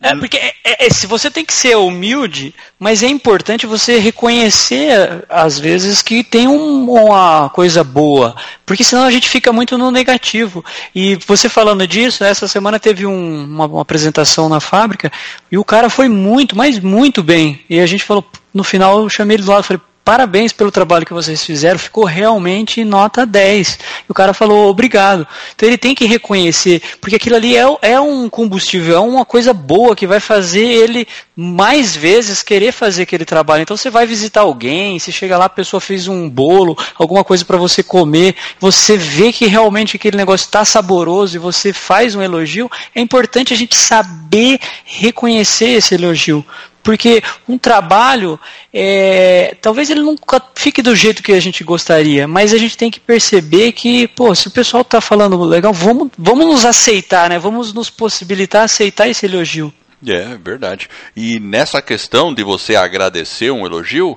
é, 0.00 0.14
porque 0.16 0.36
é, 0.36 0.52
é, 0.62 0.86
é, 0.86 0.90
se 0.90 1.06
você 1.06 1.30
tem 1.30 1.44
que 1.44 1.52
ser 1.52 1.76
humilde, 1.76 2.54
mas 2.78 3.02
é 3.02 3.08
importante 3.08 3.66
você 3.66 3.98
reconhecer, 3.98 5.24
às 5.28 5.58
vezes, 5.58 6.02
que 6.02 6.22
tem 6.22 6.46
um, 6.46 6.90
uma 6.90 7.48
coisa 7.50 7.82
boa. 7.82 8.34
Porque 8.64 8.84
senão 8.84 9.04
a 9.04 9.10
gente 9.10 9.28
fica 9.28 9.52
muito 9.52 9.78
no 9.78 9.90
negativo. 9.90 10.64
E 10.94 11.16
você 11.26 11.48
falando 11.48 11.86
disso, 11.86 12.24
essa 12.24 12.46
semana 12.46 12.78
teve 12.78 13.06
um, 13.06 13.44
uma, 13.44 13.66
uma, 13.66 13.82
apresentação 13.82 14.48
na 14.48 14.60
fábrica 14.60 15.10
e 15.50 15.56
o 15.56 15.64
cara 15.64 15.88
foi 15.88 16.08
muito, 16.08 16.56
mas 16.56 16.78
muito 16.78 17.22
bem. 17.22 17.60
E 17.70 17.80
a 17.80 17.86
gente 17.86 18.04
falou, 18.04 18.24
no 18.52 18.64
final 18.64 19.00
eu 19.00 19.08
chamei 19.08 19.36
ele 19.36 19.44
do 19.44 19.50
lado 19.50 19.64
e 19.64 19.66
falei, 19.66 19.82
parabéns 20.06 20.52
pelo 20.52 20.70
trabalho 20.70 21.04
que 21.04 21.12
vocês 21.12 21.44
fizeram, 21.44 21.80
ficou 21.80 22.04
realmente 22.04 22.84
nota 22.84 23.26
10. 23.26 23.78
E 24.08 24.12
o 24.12 24.14
cara 24.14 24.32
falou 24.32 24.70
obrigado. 24.70 25.26
Então 25.52 25.68
ele 25.68 25.76
tem 25.76 25.96
que 25.96 26.06
reconhecer, 26.06 26.80
porque 27.00 27.16
aquilo 27.16 27.34
ali 27.34 27.56
é, 27.56 27.64
é 27.82 27.98
um 27.98 28.30
combustível, 28.30 28.94
é 28.94 29.00
uma 29.00 29.24
coisa 29.24 29.52
boa 29.52 29.96
que 29.96 30.06
vai 30.06 30.20
fazer 30.20 30.64
ele 30.64 31.08
mais 31.34 31.96
vezes 31.96 32.40
querer 32.40 32.70
fazer 32.70 33.02
aquele 33.02 33.24
trabalho. 33.24 33.62
Então 33.62 33.76
você 33.76 33.90
vai 33.90 34.06
visitar 34.06 34.42
alguém, 34.42 34.96
se 35.00 35.10
chega 35.10 35.36
lá, 35.36 35.46
a 35.46 35.48
pessoa 35.48 35.80
fez 35.80 36.06
um 36.06 36.30
bolo, 36.30 36.78
alguma 36.96 37.24
coisa 37.24 37.44
para 37.44 37.56
você 37.56 37.82
comer, 37.82 38.36
você 38.60 38.96
vê 38.96 39.32
que 39.32 39.46
realmente 39.46 39.96
aquele 39.96 40.16
negócio 40.16 40.44
está 40.44 40.64
saboroso 40.64 41.34
e 41.34 41.40
você 41.40 41.72
faz 41.72 42.14
um 42.14 42.22
elogio, 42.22 42.70
é 42.94 43.00
importante 43.00 43.52
a 43.52 43.56
gente 43.56 43.74
saber 43.74 44.60
reconhecer 44.84 45.70
esse 45.70 45.96
elogio. 45.96 46.46
Porque 46.86 47.20
um 47.48 47.58
trabalho, 47.58 48.38
é, 48.72 49.56
talvez 49.60 49.90
ele 49.90 50.02
nunca 50.02 50.40
fique 50.54 50.80
do 50.80 50.94
jeito 50.94 51.20
que 51.20 51.32
a 51.32 51.40
gente 51.40 51.64
gostaria, 51.64 52.28
mas 52.28 52.54
a 52.54 52.56
gente 52.56 52.78
tem 52.78 52.92
que 52.92 53.00
perceber 53.00 53.72
que, 53.72 54.06
pô, 54.06 54.32
se 54.36 54.46
o 54.46 54.52
pessoal 54.52 54.82
está 54.82 55.00
falando 55.00 55.42
legal, 55.42 55.72
vamos, 55.72 56.10
vamos 56.16 56.46
nos 56.46 56.64
aceitar, 56.64 57.28
né? 57.28 57.40
Vamos 57.40 57.72
nos 57.72 57.90
possibilitar 57.90 58.62
aceitar 58.62 59.08
esse 59.08 59.26
elogio. 59.26 59.74
É, 60.06 60.38
verdade. 60.40 60.88
E 61.16 61.40
nessa 61.40 61.82
questão 61.82 62.32
de 62.32 62.44
você 62.44 62.76
agradecer 62.76 63.50
um 63.50 63.66
elogio, 63.66 64.16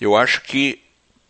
eu 0.00 0.16
acho 0.16 0.40
que 0.40 0.78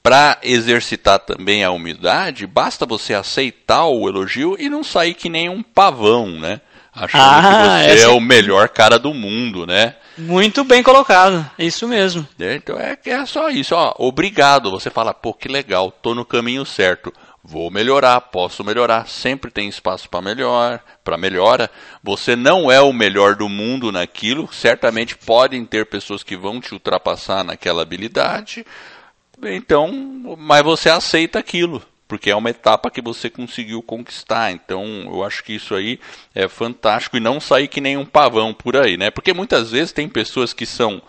para 0.05 0.39
exercitar 0.41 1.19
também 1.19 1.65
a 1.65 1.73
humildade, 1.73 2.47
basta 2.47 2.87
você 2.87 3.13
aceitar 3.13 3.87
o 3.87 4.09
elogio 4.09 4.55
e 4.57 4.69
não 4.69 4.85
sair 4.85 5.15
que 5.15 5.29
nem 5.29 5.49
um 5.49 5.65
pavão, 5.65 6.29
né? 6.29 6.61
Achando 6.97 7.23
ah, 7.23 7.43
que 7.83 7.89
você 7.89 7.95
essa... 7.99 8.05
é 8.07 8.09
o 8.09 8.21
melhor 8.21 8.71
cara 8.71 8.99
do 8.99 9.13
mundo, 9.13 9.67
né? 9.67 9.97
Muito 10.17 10.65
bem 10.65 10.83
colocado, 10.83 11.45
isso 11.59 11.87
mesmo. 11.87 12.27
É, 12.41 12.55
então 12.55 12.79
é, 12.79 12.97
é 13.05 13.27
só 13.27 13.51
isso, 13.51 13.75
ó. 13.75 13.95
Obrigado. 13.99 14.71
Você 14.71 14.89
fala, 14.89 15.13
pô, 15.13 15.35
que 15.35 15.47
legal, 15.47 15.91
tô 15.91 16.15
no 16.15 16.25
caminho 16.25 16.65
certo. 16.65 17.13
Vou 17.45 17.71
melhorar, 17.71 18.21
posso 18.23 18.65
melhorar, 18.65 19.07
sempre 19.07 19.51
tem 19.51 19.69
espaço 19.69 20.09
para 20.09 20.23
melhor, 20.23 20.81
para 21.05 21.19
melhora. 21.19 21.71
Você 22.03 22.35
não 22.35 22.73
é 22.73 22.81
o 22.81 22.95
melhor 22.95 23.37
do 23.37 23.49
mundo 23.49 23.93
naquilo, 23.93 24.49
certamente 24.51 25.17
podem 25.17 25.67
ter 25.67 25.85
pessoas 25.85 26.23
que 26.23 26.37
vão 26.37 26.61
te 26.61 26.73
ultrapassar 26.73 27.45
naquela 27.45 27.83
habilidade. 27.83 28.67
Então, 29.45 30.35
mas 30.39 30.65
você 30.65 30.89
aceita 30.89 31.39
aquilo 31.39 31.83
porque 32.09 32.31
é 32.31 32.37
uma 32.37 32.51
etapa 32.51 32.91
que 32.91 33.01
você 33.01 33.29
conseguiu 33.29 33.83
conquistar. 33.83 34.53
Então, 34.53 34.85
eu 35.07 35.25
acho 35.25 35.43
que 35.43 35.55
isso 35.55 35.75
aí 35.75 35.99
é 36.35 36.49
fantástico 36.49 37.17
e 37.17 37.21
não 37.21 37.41
sair 37.41 37.69
que 37.69 37.81
nem 37.81 37.97
um 37.97 38.05
pavão 38.05 38.55
por 38.55 38.77
aí, 38.77 38.97
né? 38.97 39.11
Porque 39.11 39.33
muitas 39.33 39.71
vezes 39.71 39.93
tem 39.93 40.09
pessoas 40.09 40.53
que 40.53 40.67
são 40.67 41.03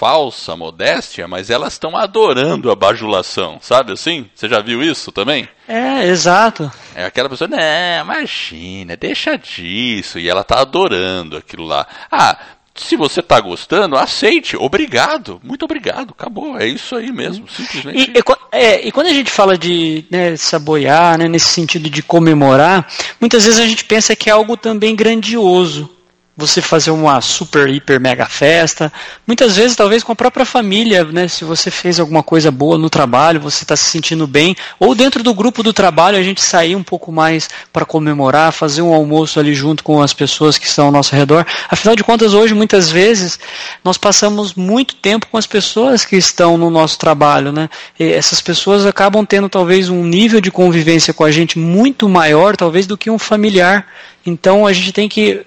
falsa 0.00 0.56
modéstia, 0.56 1.28
mas 1.28 1.50
elas 1.50 1.74
estão 1.74 1.94
adorando 1.94 2.70
a 2.70 2.74
bajulação, 2.74 3.58
sabe 3.60 3.92
assim? 3.92 4.30
Você 4.34 4.48
já 4.48 4.58
viu 4.60 4.82
isso 4.82 5.12
também? 5.12 5.46
É, 5.68 6.06
exato. 6.06 6.72
É 6.94 7.04
aquela 7.04 7.28
pessoa, 7.28 7.46
não, 7.46 7.58
imagina, 8.00 8.96
deixa 8.96 9.36
disso, 9.36 10.18
e 10.18 10.26
ela 10.26 10.42
tá 10.42 10.58
adorando 10.58 11.36
aquilo 11.36 11.66
lá. 11.66 11.86
Ah, 12.10 12.38
se 12.74 12.96
você 12.96 13.20
está 13.20 13.40
gostando, 13.40 13.96
aceite. 13.96 14.56
Obrigado. 14.56 15.40
Muito 15.42 15.64
obrigado. 15.64 16.14
Acabou. 16.16 16.58
É 16.58 16.66
isso 16.66 16.96
aí 16.96 17.12
mesmo. 17.12 17.46
Simplesmente. 17.48 18.10
E, 18.10 18.18
e, 18.18 18.22
é, 18.52 18.86
e 18.86 18.92
quando 18.92 19.08
a 19.08 19.12
gente 19.12 19.30
fala 19.30 19.56
de 19.58 20.04
né, 20.10 20.36
saboiar, 20.36 21.18
né, 21.18 21.28
nesse 21.28 21.48
sentido 21.48 21.90
de 21.90 22.02
comemorar, 22.02 22.86
muitas 23.20 23.44
vezes 23.44 23.60
a 23.60 23.66
gente 23.66 23.84
pensa 23.84 24.16
que 24.16 24.30
é 24.30 24.32
algo 24.32 24.56
também 24.56 24.94
grandioso 24.94 25.90
você 26.40 26.62
fazer 26.62 26.90
uma 26.90 27.20
super, 27.20 27.68
hiper, 27.68 28.00
mega 28.00 28.24
festa. 28.24 28.90
Muitas 29.26 29.56
vezes, 29.56 29.76
talvez 29.76 30.02
com 30.02 30.12
a 30.12 30.16
própria 30.16 30.46
família, 30.46 31.04
né? 31.04 31.28
Se 31.28 31.44
você 31.44 31.70
fez 31.70 32.00
alguma 32.00 32.22
coisa 32.22 32.50
boa 32.50 32.78
no 32.78 32.88
trabalho, 32.88 33.38
você 33.38 33.62
está 33.62 33.76
se 33.76 33.84
sentindo 33.84 34.26
bem. 34.26 34.56
Ou 34.78 34.94
dentro 34.94 35.22
do 35.22 35.34
grupo 35.34 35.62
do 35.62 35.72
trabalho, 35.72 36.16
a 36.16 36.22
gente 36.22 36.40
sair 36.40 36.74
um 36.74 36.82
pouco 36.82 37.12
mais 37.12 37.48
para 37.72 37.84
comemorar, 37.84 38.52
fazer 38.52 38.80
um 38.82 38.94
almoço 38.94 39.38
ali 39.38 39.54
junto 39.54 39.84
com 39.84 40.02
as 40.02 40.14
pessoas 40.14 40.56
que 40.56 40.66
estão 40.66 40.86
ao 40.86 40.92
nosso 40.92 41.14
redor. 41.14 41.46
Afinal 41.68 41.94
de 41.94 42.02
contas, 42.02 42.32
hoje, 42.32 42.54
muitas 42.54 42.90
vezes, 42.90 43.38
nós 43.84 43.98
passamos 43.98 44.54
muito 44.54 44.94
tempo 44.94 45.26
com 45.30 45.36
as 45.36 45.46
pessoas 45.46 46.04
que 46.04 46.16
estão 46.16 46.56
no 46.56 46.70
nosso 46.70 46.98
trabalho, 46.98 47.52
né? 47.52 47.68
E 47.98 48.04
essas 48.04 48.40
pessoas 48.40 48.86
acabam 48.86 49.24
tendo 49.26 49.48
talvez 49.48 49.90
um 49.90 50.04
nível 50.04 50.40
de 50.40 50.50
convivência 50.50 51.12
com 51.12 51.24
a 51.24 51.30
gente 51.30 51.58
muito 51.58 52.08
maior, 52.08 52.56
talvez, 52.56 52.86
do 52.86 52.96
que 52.96 53.10
um 53.10 53.18
familiar. 53.18 53.86
Então 54.24 54.66
a 54.66 54.72
gente 54.72 54.92
tem 54.92 55.08
que. 55.08 55.42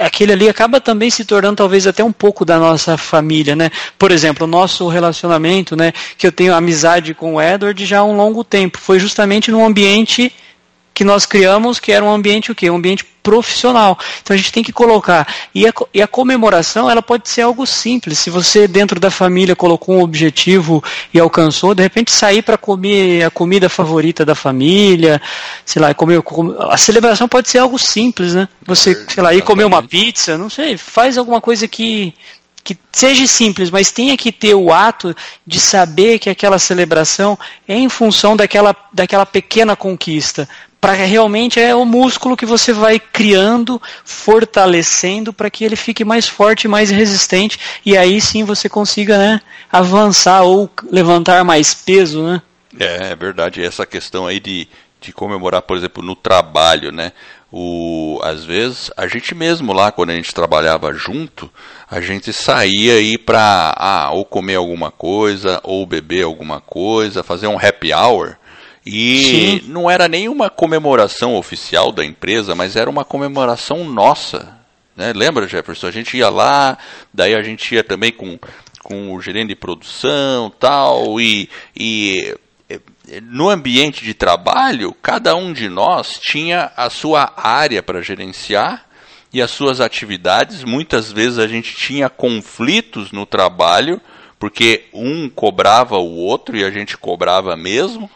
Aquele 0.00 0.32
ali 0.32 0.48
acaba 0.48 0.80
também 0.80 1.10
se 1.10 1.24
tornando 1.24 1.56
talvez 1.56 1.86
até 1.86 2.02
um 2.02 2.12
pouco 2.12 2.44
da 2.44 2.58
nossa 2.58 2.96
família, 2.96 3.54
né? 3.54 3.70
Por 3.98 4.10
exemplo, 4.10 4.46
o 4.46 4.50
nosso 4.50 4.88
relacionamento, 4.88 5.76
né? 5.76 5.92
Que 6.18 6.26
eu 6.26 6.32
tenho 6.32 6.54
amizade 6.54 7.14
com 7.14 7.34
o 7.34 7.42
Edward 7.42 7.84
já 7.86 8.00
há 8.00 8.04
um 8.04 8.16
longo 8.16 8.42
tempo. 8.42 8.78
Foi 8.78 8.98
justamente 8.98 9.50
num 9.50 9.64
ambiente 9.64 10.32
que 10.92 11.04
nós 11.04 11.26
criamos, 11.26 11.78
que 11.78 11.92
era 11.92 12.04
um 12.04 12.10
ambiente 12.10 12.50
o 12.50 12.54
quê? 12.54 12.70
Um 12.70 12.76
ambiente 12.76 13.04
profissional. 13.26 13.98
Então 14.22 14.32
a 14.32 14.36
gente 14.36 14.52
tem 14.52 14.62
que 14.62 14.72
colocar. 14.72 15.26
E 15.52 15.66
a, 15.66 15.72
e 15.92 16.00
a, 16.00 16.06
comemoração, 16.06 16.88
ela 16.88 17.02
pode 17.02 17.28
ser 17.28 17.40
algo 17.40 17.66
simples. 17.66 18.20
Se 18.20 18.30
você, 18.30 18.68
dentro 18.68 19.00
da 19.00 19.10
família, 19.10 19.56
colocou 19.56 19.96
um 19.96 20.00
objetivo 20.00 20.82
e 21.12 21.18
alcançou, 21.18 21.74
de 21.74 21.82
repente 21.82 22.12
sair 22.12 22.40
para 22.40 22.56
comer 22.56 23.24
a 23.24 23.30
comida 23.30 23.68
favorita 23.68 24.24
da 24.24 24.36
família, 24.36 25.20
sei 25.64 25.82
lá, 25.82 25.92
comer. 25.92 26.22
A 26.70 26.76
celebração 26.76 27.26
pode 27.26 27.48
ser 27.48 27.58
algo 27.58 27.76
simples, 27.80 28.32
né? 28.32 28.48
Você, 28.64 28.94
sei 29.08 29.22
lá, 29.24 29.34
ir 29.34 29.42
comer 29.42 29.64
uma 29.64 29.82
pizza, 29.82 30.38
não 30.38 30.48
sei, 30.48 30.76
faz 30.76 31.18
alguma 31.18 31.40
coisa 31.40 31.66
que 31.66 32.14
que 32.66 32.76
seja 32.90 33.24
simples, 33.28 33.70
mas 33.70 33.92
tenha 33.92 34.16
que 34.16 34.32
ter 34.32 34.52
o 34.52 34.72
ato 34.72 35.14
de 35.46 35.60
saber 35.60 36.18
que 36.18 36.28
aquela 36.28 36.58
celebração 36.58 37.38
é 37.68 37.76
em 37.76 37.88
função 37.88 38.36
daquela, 38.36 38.74
daquela 38.92 39.24
pequena 39.24 39.76
conquista 39.76 40.48
para 40.80 40.92
realmente 40.92 41.58
é 41.58 41.74
o 41.74 41.84
músculo 41.84 42.36
que 42.36 42.46
você 42.46 42.72
vai 42.72 43.00
criando, 43.00 43.80
fortalecendo 44.04 45.32
para 45.32 45.50
que 45.50 45.64
ele 45.64 45.76
fique 45.76 46.04
mais 46.04 46.28
forte, 46.28 46.68
mais 46.68 46.90
resistente 46.90 47.58
e 47.84 47.96
aí 47.96 48.20
sim 48.20 48.44
você 48.44 48.68
consiga 48.68 49.18
né, 49.18 49.40
avançar 49.70 50.42
ou 50.42 50.70
levantar 50.90 51.44
mais 51.44 51.74
peso, 51.74 52.22
né? 52.22 52.42
É, 52.78 53.12
é 53.12 53.16
verdade. 53.16 53.64
Essa 53.64 53.86
questão 53.86 54.26
aí 54.26 54.38
de, 54.38 54.68
de 55.00 55.12
comemorar, 55.12 55.62
por 55.62 55.76
exemplo, 55.76 56.02
no 56.02 56.14
trabalho, 56.14 56.92
né? 56.92 57.12
O, 57.50 58.20
às 58.22 58.44
vezes 58.44 58.90
a 58.96 59.06
gente 59.06 59.34
mesmo 59.34 59.72
lá 59.72 59.92
quando 59.92 60.10
a 60.10 60.14
gente 60.14 60.34
trabalhava 60.34 60.92
junto 60.92 61.48
a 61.88 62.00
gente 62.00 62.32
saía 62.32 62.94
aí 62.94 63.16
para 63.16 63.72
ah, 63.78 64.10
ou 64.10 64.24
comer 64.24 64.56
alguma 64.56 64.90
coisa 64.90 65.60
ou 65.62 65.86
beber 65.86 66.24
alguma 66.24 66.60
coisa 66.60 67.22
fazer 67.22 67.46
um 67.46 67.56
happy 67.56 67.94
hour 67.94 68.36
e 68.86 69.60
Sim. 69.62 69.68
não 69.68 69.90
era 69.90 70.06
nenhuma 70.06 70.48
comemoração 70.48 71.34
oficial 71.34 71.90
da 71.90 72.04
empresa, 72.04 72.54
mas 72.54 72.76
era 72.76 72.88
uma 72.88 73.04
comemoração 73.04 73.82
nossa. 73.84 74.56
Né? 74.96 75.12
Lembra, 75.12 75.48
Jefferson? 75.48 75.88
A 75.88 75.90
gente 75.90 76.16
ia 76.16 76.28
lá, 76.28 76.78
daí 77.12 77.34
a 77.34 77.42
gente 77.42 77.74
ia 77.74 77.82
também 77.82 78.12
com, 78.12 78.38
com 78.84 79.12
o 79.12 79.20
gerente 79.20 79.48
de 79.48 79.56
produção 79.56 80.52
tal, 80.60 81.20
e, 81.20 81.50
e 81.76 82.32
no 83.22 83.48
ambiente 83.48 84.04
de 84.04 84.14
trabalho, 84.14 84.94
cada 85.02 85.34
um 85.34 85.52
de 85.52 85.68
nós 85.68 86.18
tinha 86.20 86.72
a 86.76 86.88
sua 86.88 87.32
área 87.36 87.82
para 87.82 88.02
gerenciar 88.02 88.86
e 89.32 89.42
as 89.42 89.50
suas 89.50 89.80
atividades. 89.80 90.64
Muitas 90.64 91.12
vezes 91.12 91.38
a 91.38 91.46
gente 91.46 91.74
tinha 91.74 92.08
conflitos 92.08 93.12
no 93.12 93.26
trabalho, 93.26 94.00
porque 94.38 94.84
um 94.92 95.28
cobrava 95.28 95.98
o 95.98 96.16
outro 96.16 96.56
e 96.56 96.64
a 96.64 96.70
gente 96.70 96.96
cobrava 96.96 97.56
mesmo. 97.56 98.10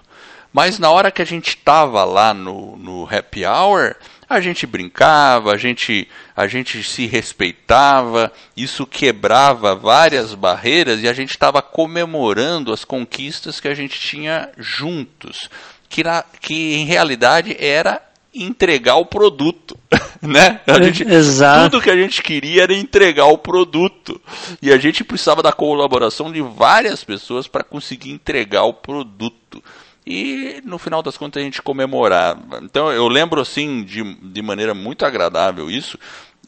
Mas 0.52 0.78
na 0.78 0.90
hora 0.90 1.10
que 1.10 1.22
a 1.22 1.26
gente 1.26 1.50
estava 1.50 2.04
lá 2.04 2.34
no, 2.34 2.76
no 2.76 3.08
happy 3.10 3.44
hour, 3.44 3.94
a 4.28 4.40
gente 4.40 4.64
brincava, 4.66 5.52
a 5.52 5.56
gente, 5.56 6.06
a 6.36 6.46
gente 6.46 6.84
se 6.84 7.06
respeitava, 7.06 8.32
isso 8.56 8.86
quebrava 8.86 9.74
várias 9.74 10.34
barreiras 10.34 11.02
e 11.02 11.08
a 11.08 11.12
gente 11.12 11.30
estava 11.30 11.60
comemorando 11.60 12.72
as 12.72 12.84
conquistas 12.84 13.58
que 13.58 13.66
a 13.66 13.74
gente 13.74 13.98
tinha 13.98 14.48
juntos, 14.56 15.48
que, 15.88 16.04
na, 16.04 16.24
que 16.40 16.74
em 16.74 16.84
realidade 16.84 17.56
era 17.58 18.00
entregar 18.32 18.96
o 18.96 19.06
produto, 19.06 19.76
né? 20.22 20.60
A 20.66 20.80
gente, 20.80 21.02
Exato. 21.02 21.70
Tudo 21.70 21.82
que 21.82 21.90
a 21.90 21.96
gente 21.96 22.22
queria 22.22 22.62
era 22.62 22.74
entregar 22.74 23.26
o 23.26 23.38
produto 23.38 24.20
e 24.62 24.72
a 24.72 24.78
gente 24.78 25.02
precisava 25.02 25.42
da 25.42 25.52
colaboração 25.52 26.30
de 26.30 26.40
várias 26.40 27.02
pessoas 27.02 27.48
para 27.48 27.64
conseguir 27.64 28.12
entregar 28.12 28.62
o 28.62 28.74
produto 28.74 29.62
e 30.06 30.60
no 30.64 30.78
final 30.78 31.02
das 31.02 31.16
contas 31.16 31.40
a 31.40 31.44
gente 31.44 31.62
comemorar. 31.62 32.38
Então 32.62 32.90
eu 32.90 33.06
lembro 33.08 33.40
assim 33.40 33.82
de, 33.84 34.02
de 34.14 34.42
maneira 34.42 34.74
muito 34.74 35.04
agradável 35.04 35.70
isso 35.70 35.98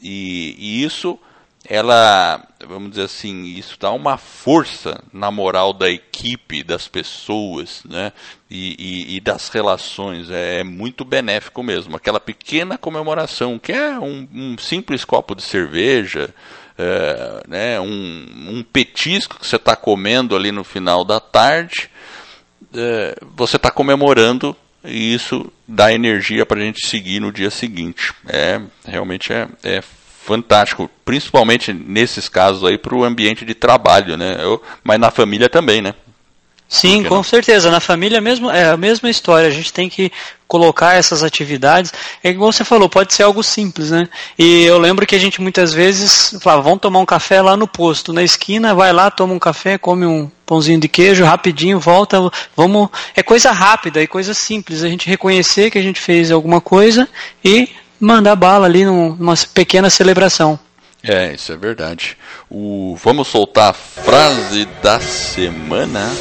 e, 0.01 0.55
e 0.57 0.83
isso 0.83 1.19
ela, 1.69 2.45
vamos 2.67 2.91
dizer 2.91 3.03
assim, 3.03 3.45
isso 3.45 3.77
dá 3.79 3.91
uma 3.91 4.17
força 4.17 5.01
na 5.13 5.31
moral 5.31 5.71
da 5.71 5.89
equipe, 5.89 6.61
das 6.61 6.89
pessoas, 6.89 7.81
né? 7.85 8.11
E, 8.49 8.75
e, 8.77 9.15
e 9.15 9.19
das 9.21 9.47
relações. 9.47 10.29
É, 10.29 10.59
é, 10.59 10.63
muito 10.63 11.05
benéfico 11.05 11.63
mesmo. 11.63 11.95
Aquela 11.95 12.19
pequena 12.19 12.77
comemoração, 12.77 13.57
que 13.57 13.71
é 13.71 13.97
um, 13.97 14.27
um 14.33 14.57
simples 14.57 15.05
copo 15.05 15.33
de 15.33 15.41
cerveja, 15.41 16.33
é, 16.77 17.43
né? 17.47 17.79
um, 17.79 18.25
um 18.49 18.63
petisco 18.63 19.39
que 19.39 19.47
você 19.47 19.55
está 19.55 19.75
comendo 19.75 20.35
ali 20.35 20.51
no 20.51 20.65
final 20.65 21.05
da 21.05 21.19
tarde, 21.19 21.89
é, 22.75 23.15
você 23.35 23.55
está 23.55 23.71
comemorando 23.71 24.55
e 24.83 25.13
isso 25.13 25.51
dá 25.67 25.93
energia 25.93 26.45
para 26.45 26.59
a 26.59 26.63
gente 26.63 26.85
seguir 26.85 27.19
no 27.19 27.31
dia 27.31 27.49
seguinte. 27.49 28.13
É 28.27 28.61
realmente 28.85 29.31
é, 29.31 29.47
é 29.63 29.81
fantástico, 29.81 30.89
principalmente 31.03 31.73
nesses 31.73 32.29
casos 32.29 32.63
aí 32.63 32.77
para 32.77 32.95
o 32.95 33.03
ambiente 33.03 33.45
de 33.45 33.53
trabalho, 33.53 34.17
né? 34.17 34.37
Eu, 34.39 34.61
mas 34.83 34.99
na 34.99 35.11
família 35.11 35.49
também, 35.49 35.81
né? 35.81 35.93
Sim, 36.67 37.03
com 37.03 37.21
certeza. 37.21 37.69
Na 37.69 37.79
família 37.79 38.19
mesmo 38.19 38.49
é 38.49 38.65
a 38.69 38.77
mesma 38.77 39.09
história. 39.09 39.47
A 39.47 39.51
gente 39.51 39.71
tem 39.71 39.87
que 39.87 40.11
colocar 40.47 40.95
essas 40.95 41.23
atividades. 41.23 41.91
É 42.23 42.29
igual 42.29 42.51
você 42.51 42.63
falou, 42.63 42.87
pode 42.87 43.13
ser 43.13 43.23
algo 43.23 43.41
simples, 43.43 43.91
né? 43.91 44.07
E 44.37 44.63
eu 44.63 44.77
lembro 44.77 45.05
que 45.05 45.15
a 45.15 45.19
gente 45.19 45.41
muitas 45.41 45.73
vezes 45.73 46.35
falava, 46.41 46.61
vamos 46.63 46.79
tomar 46.79 46.99
um 46.99 47.05
café 47.05 47.41
lá 47.41 47.57
no 47.57 47.67
posto, 47.67 48.13
na 48.13 48.23
esquina, 48.23 48.75
vai 48.75 48.93
lá, 48.93 49.09
toma 49.09 49.33
um 49.33 49.39
café, 49.39 49.77
come 49.77 50.05
um 50.05 50.29
pãozinho 50.45 50.79
de 50.79 50.87
queijo, 50.87 51.23
rapidinho, 51.23 51.79
volta, 51.79 52.19
vamos. 52.55 52.89
É 53.15 53.23
coisa 53.23 53.51
rápida 53.51 54.01
e 54.01 54.07
coisa 54.07 54.33
simples. 54.33 54.83
A 54.83 54.89
gente 54.89 55.09
reconhecer 55.09 55.71
que 55.71 55.77
a 55.77 55.81
gente 55.81 55.99
fez 55.99 56.31
alguma 56.31 56.61
coisa 56.61 57.07
e 57.43 57.69
mandar 57.99 58.35
bala 58.35 58.65
ali 58.65 58.85
numa 58.85 59.35
pequena 59.53 59.89
celebração. 59.89 60.59
É, 61.03 61.33
isso 61.33 61.51
é 61.51 61.57
verdade. 61.57 62.17
O, 62.49 62.95
vamos 63.03 63.27
soltar 63.27 63.71
a 63.71 63.73
frase 63.73 64.65
da 64.81 64.99
semana. 64.99 66.11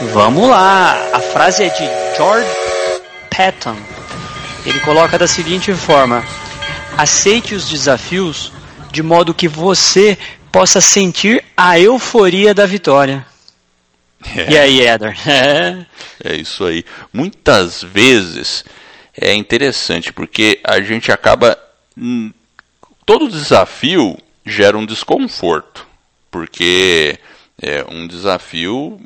Vamos 0.00 0.48
lá! 0.48 1.10
A 1.12 1.20
frase 1.20 1.64
é 1.64 1.68
de 1.68 2.16
George 2.16 2.48
Patton. 3.30 3.76
Ele 4.66 4.80
coloca 4.80 5.16
da 5.16 5.26
seguinte 5.26 5.72
forma: 5.72 6.24
Aceite 6.98 7.54
os 7.54 7.68
desafios 7.68 8.52
de 8.90 9.02
modo 9.02 9.34
que 9.34 9.46
você 9.46 10.18
possa 10.50 10.80
sentir 10.80 11.44
a 11.56 11.78
euforia 11.78 12.52
da 12.52 12.66
vitória. 12.66 13.24
É. 14.36 14.52
E 14.52 14.58
aí, 14.58 14.80
Eder? 14.80 15.16
É. 15.28 15.86
é 16.24 16.36
isso 16.36 16.64
aí. 16.64 16.84
Muitas 17.12 17.82
vezes 17.82 18.64
é 19.16 19.32
interessante 19.34 20.12
porque 20.12 20.60
a 20.64 20.80
gente 20.80 21.12
acaba. 21.12 21.58
Hum, 21.96 22.32
todo 23.06 23.28
desafio 23.28 24.18
gera 24.44 24.76
um 24.76 24.86
desconforto. 24.86 25.86
Porque 26.30 27.18
é, 27.66 27.82
um 27.90 28.06
desafio 28.06 29.00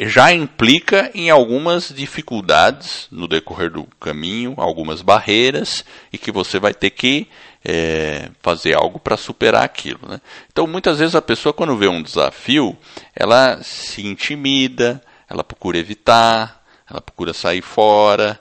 já 0.00 0.32
implica 0.32 1.10
em 1.14 1.28
algumas 1.28 1.90
dificuldades 1.90 3.06
no 3.10 3.28
decorrer 3.28 3.70
do 3.70 3.84
caminho, 4.00 4.54
algumas 4.56 5.02
barreiras, 5.02 5.84
e 6.10 6.16
que 6.16 6.32
você 6.32 6.58
vai 6.58 6.72
ter 6.72 6.88
que 6.88 7.28
é, 7.62 8.30
fazer 8.40 8.74
algo 8.74 8.98
para 8.98 9.18
superar 9.18 9.64
aquilo. 9.64 10.00
Né? 10.08 10.18
Então, 10.50 10.66
muitas 10.66 10.98
vezes 10.98 11.14
a 11.14 11.20
pessoa, 11.20 11.52
quando 11.52 11.76
vê 11.76 11.88
um 11.88 12.02
desafio, 12.02 12.74
ela 13.14 13.62
se 13.62 14.06
intimida, 14.06 15.02
ela 15.28 15.44
procura 15.44 15.76
evitar, 15.76 16.64
ela 16.88 17.02
procura 17.02 17.34
sair 17.34 17.60
fora. 17.60 18.40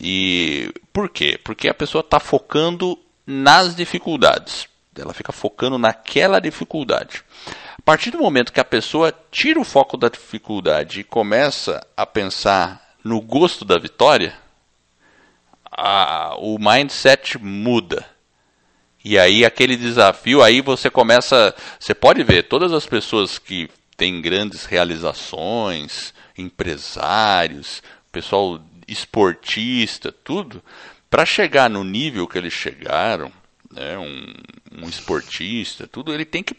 E 0.00 0.72
por 0.90 1.10
quê? 1.10 1.38
Porque 1.44 1.68
a 1.68 1.74
pessoa 1.74 2.00
está 2.00 2.18
focando 2.18 2.98
nas 3.26 3.76
dificuldades. 3.76 4.66
Ela 4.98 5.12
fica 5.12 5.32
focando 5.32 5.76
naquela 5.76 6.40
dificuldade. 6.40 7.22
A 7.82 7.84
partir 7.84 8.12
do 8.12 8.18
momento 8.18 8.52
que 8.52 8.60
a 8.60 8.64
pessoa 8.64 9.12
tira 9.28 9.60
o 9.60 9.64
foco 9.64 9.96
da 9.96 10.08
dificuldade 10.08 11.00
e 11.00 11.04
começa 11.04 11.84
a 11.96 12.06
pensar 12.06 12.80
no 13.02 13.20
gosto 13.20 13.64
da 13.64 13.76
vitória, 13.76 14.32
a, 15.68 16.36
o 16.38 16.60
mindset 16.60 17.36
muda. 17.38 18.06
E 19.04 19.18
aí 19.18 19.44
aquele 19.44 19.76
desafio, 19.76 20.44
aí 20.44 20.60
você 20.60 20.88
começa, 20.88 21.52
você 21.80 21.92
pode 21.92 22.22
ver 22.22 22.44
todas 22.44 22.72
as 22.72 22.86
pessoas 22.86 23.36
que 23.36 23.68
têm 23.96 24.22
grandes 24.22 24.64
realizações, 24.64 26.14
empresários, 26.38 27.82
pessoal 28.12 28.60
esportista, 28.86 30.12
tudo, 30.12 30.62
para 31.10 31.26
chegar 31.26 31.68
no 31.68 31.82
nível 31.82 32.28
que 32.28 32.38
eles 32.38 32.52
chegaram, 32.52 33.32
né, 33.72 33.98
um, 33.98 34.82
um 34.82 34.88
esportista, 34.88 35.86
tudo, 35.86 36.12
ele 36.12 36.24
tem 36.24 36.42
que 36.42 36.54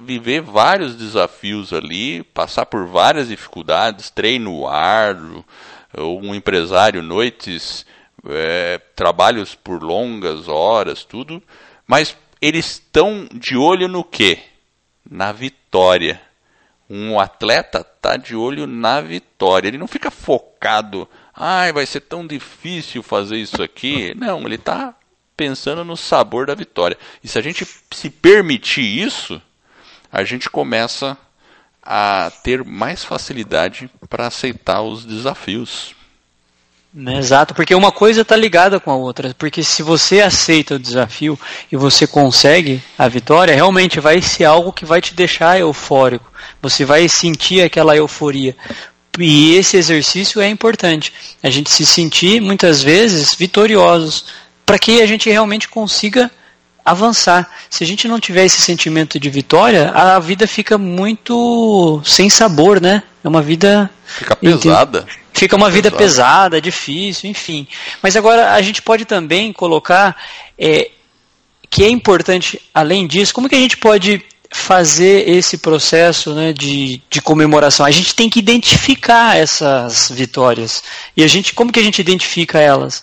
viver 0.00 0.42
vários 0.42 0.94
desafios 0.94 1.72
ali, 1.72 2.22
passar 2.22 2.66
por 2.66 2.86
várias 2.86 3.28
dificuldades, 3.28 4.10
treino 4.10 4.66
árduo, 4.66 5.44
um 5.96 6.34
empresário, 6.34 7.02
noites, 7.02 7.86
é, 8.26 8.78
trabalhos 8.94 9.54
por 9.54 9.82
longas 9.82 10.48
horas, 10.48 11.04
tudo, 11.04 11.42
mas 11.86 12.16
eles 12.40 12.66
estão 12.66 13.26
de 13.32 13.56
olho 13.56 13.88
no 13.88 14.04
quê? 14.04 14.38
Na 15.08 15.32
vitória. 15.32 16.20
Um 16.90 17.18
atleta 17.18 17.80
está 17.80 18.16
de 18.16 18.34
olho 18.34 18.66
na 18.66 19.00
vitória. 19.00 19.68
Ele 19.68 19.78
não 19.78 19.86
fica 19.86 20.10
focado, 20.10 21.08
ai, 21.34 21.72
vai 21.72 21.84
ser 21.84 22.00
tão 22.00 22.26
difícil 22.26 23.02
fazer 23.02 23.36
isso 23.36 23.62
aqui. 23.62 24.14
Não, 24.16 24.42
ele 24.42 24.54
está 24.54 24.94
pensando 25.38 25.84
no 25.84 25.96
sabor 25.96 26.48
da 26.48 26.54
vitória. 26.54 26.98
E 27.22 27.28
se 27.28 27.38
a 27.38 27.40
gente 27.40 27.64
se 27.94 28.10
permitir 28.10 28.82
isso, 28.82 29.40
a 30.10 30.24
gente 30.24 30.50
começa 30.50 31.16
a 31.80 32.32
ter 32.42 32.64
mais 32.64 33.04
facilidade 33.04 33.88
para 34.10 34.26
aceitar 34.26 34.82
os 34.82 35.04
desafios. 35.04 35.94
Né, 36.92 37.18
exato, 37.18 37.54
porque 37.54 37.74
uma 37.74 37.92
coisa 37.92 38.22
está 38.22 38.34
ligada 38.34 38.80
com 38.80 38.90
a 38.90 38.96
outra. 38.96 39.32
Porque 39.38 39.62
se 39.62 39.80
você 39.80 40.20
aceita 40.20 40.74
o 40.74 40.78
desafio 40.78 41.38
e 41.70 41.76
você 41.76 42.04
consegue 42.04 42.82
a 42.98 43.06
vitória, 43.06 43.54
realmente 43.54 44.00
vai 44.00 44.20
ser 44.20 44.44
algo 44.44 44.72
que 44.72 44.84
vai 44.84 45.00
te 45.00 45.14
deixar 45.14 45.60
eufórico. 45.60 46.32
Você 46.60 46.84
vai 46.84 47.08
sentir 47.08 47.62
aquela 47.62 47.96
euforia. 47.96 48.56
E 49.16 49.54
esse 49.54 49.76
exercício 49.76 50.40
é 50.40 50.48
importante. 50.48 51.12
A 51.42 51.50
gente 51.50 51.70
se 51.70 51.86
sentir 51.86 52.40
muitas 52.40 52.82
vezes 52.82 53.34
vitoriosos 53.34 54.47
para 54.68 54.78
que 54.78 55.00
a 55.00 55.06
gente 55.06 55.30
realmente 55.30 55.66
consiga 55.66 56.30
avançar. 56.84 57.50
Se 57.70 57.82
a 57.82 57.86
gente 57.86 58.06
não 58.06 58.20
tiver 58.20 58.44
esse 58.44 58.60
sentimento 58.60 59.18
de 59.18 59.30
vitória, 59.30 59.88
a 59.92 60.18
vida 60.18 60.46
fica 60.46 60.76
muito 60.76 62.02
sem 62.04 62.28
sabor, 62.28 62.78
né? 62.78 63.02
É 63.24 63.28
uma 63.28 63.40
vida. 63.40 63.88
Fica 64.04 64.36
pesada. 64.36 65.06
Fica 65.32 65.56
uma 65.56 65.70
vida 65.70 65.90
pesada, 65.90 66.60
difícil, 66.60 67.30
enfim. 67.30 67.66
Mas 68.02 68.14
agora 68.14 68.52
a 68.52 68.60
gente 68.60 68.82
pode 68.82 69.06
também 69.06 69.54
colocar 69.54 70.14
é, 70.58 70.90
que 71.70 71.82
é 71.82 71.88
importante, 71.88 72.60
além 72.74 73.06
disso, 73.06 73.32
como 73.32 73.48
que 73.48 73.54
a 73.54 73.60
gente 73.60 73.78
pode 73.78 74.22
fazer 74.50 75.30
esse 75.30 75.56
processo 75.56 76.34
né, 76.34 76.52
de, 76.52 77.00
de 77.08 77.22
comemoração? 77.22 77.86
A 77.86 77.90
gente 77.90 78.14
tem 78.14 78.28
que 78.28 78.38
identificar 78.38 79.34
essas 79.34 80.10
vitórias. 80.10 80.82
E 81.16 81.24
a 81.24 81.26
gente, 81.26 81.54
como 81.54 81.72
que 81.72 81.80
a 81.80 81.82
gente 81.82 82.00
identifica 82.00 82.58
elas? 82.58 83.02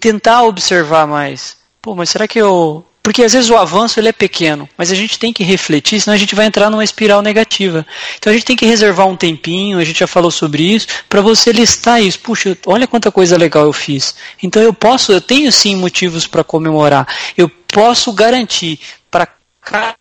Tentar 0.00 0.42
observar 0.44 1.06
mais. 1.06 1.56
Pô, 1.80 1.94
mas 1.94 2.10
será 2.10 2.26
que 2.26 2.38
eu. 2.38 2.84
Porque 3.02 3.22
às 3.22 3.32
vezes 3.32 3.48
o 3.48 3.56
avanço 3.56 3.98
ele 3.98 4.08
é 4.08 4.12
pequeno, 4.12 4.68
mas 4.76 4.92
a 4.92 4.94
gente 4.94 5.18
tem 5.18 5.32
que 5.32 5.42
refletir, 5.42 5.98
senão 5.98 6.14
a 6.14 6.18
gente 6.18 6.34
vai 6.34 6.44
entrar 6.44 6.68
numa 6.68 6.84
espiral 6.84 7.22
negativa. 7.22 7.86
Então 8.18 8.30
a 8.30 8.34
gente 8.34 8.44
tem 8.44 8.56
que 8.56 8.66
reservar 8.66 9.06
um 9.06 9.16
tempinho, 9.16 9.78
a 9.78 9.84
gente 9.84 10.00
já 10.00 10.06
falou 10.06 10.30
sobre 10.30 10.62
isso, 10.62 10.86
para 11.08 11.22
você 11.22 11.50
listar 11.50 12.02
isso. 12.02 12.20
Puxa, 12.20 12.56
olha 12.66 12.86
quanta 12.86 13.10
coisa 13.10 13.38
legal 13.38 13.64
eu 13.64 13.72
fiz. 13.72 14.14
Então 14.42 14.60
eu 14.60 14.74
posso, 14.74 15.10
eu 15.10 15.22
tenho 15.22 15.50
sim 15.50 15.74
motivos 15.74 16.26
para 16.26 16.44
comemorar. 16.44 17.08
Eu 17.34 17.48
posso 17.48 18.12
garantir 18.12 18.78
para 19.10 19.26
cada 19.62 19.96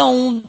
um 0.00 0.42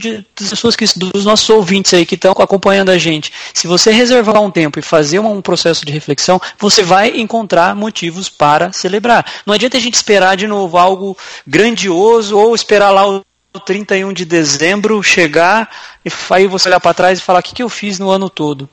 de, 0.00 0.26
das 0.38 0.50
pessoas 0.50 0.74
que 0.74 0.84
dos 0.96 1.24
nossos 1.24 1.48
ouvintes 1.48 1.94
aí 1.94 2.04
que 2.04 2.16
estão 2.16 2.32
acompanhando 2.32 2.90
a 2.90 2.98
gente, 2.98 3.32
se 3.54 3.66
você 3.66 3.92
reservar 3.92 4.42
um 4.42 4.50
tempo 4.50 4.78
e 4.78 4.82
fazer 4.82 5.20
um 5.20 5.40
processo 5.40 5.84
de 5.84 5.92
reflexão, 5.92 6.40
você 6.58 6.82
vai 6.82 7.20
encontrar 7.20 7.76
motivos 7.76 8.28
para 8.28 8.72
celebrar. 8.72 9.24
Não 9.46 9.54
adianta 9.54 9.76
a 9.76 9.80
gente 9.80 9.94
esperar 9.94 10.36
de 10.36 10.46
novo 10.46 10.76
algo 10.76 11.16
grandioso 11.46 12.36
ou 12.36 12.54
esperar 12.54 12.90
lá 12.90 13.06
o 13.08 13.22
31 13.64 14.12
de 14.12 14.24
dezembro 14.24 15.02
chegar 15.02 15.68
e 16.04 16.10
aí 16.30 16.46
você 16.46 16.68
olhar 16.68 16.80
para 16.80 16.94
trás 16.94 17.18
e 17.18 17.22
falar 17.22 17.40
o 17.40 17.42
que, 17.42 17.54
que 17.54 17.62
eu 17.62 17.68
fiz 17.68 17.98
no 17.98 18.10
ano 18.10 18.30
todo. 18.30 18.68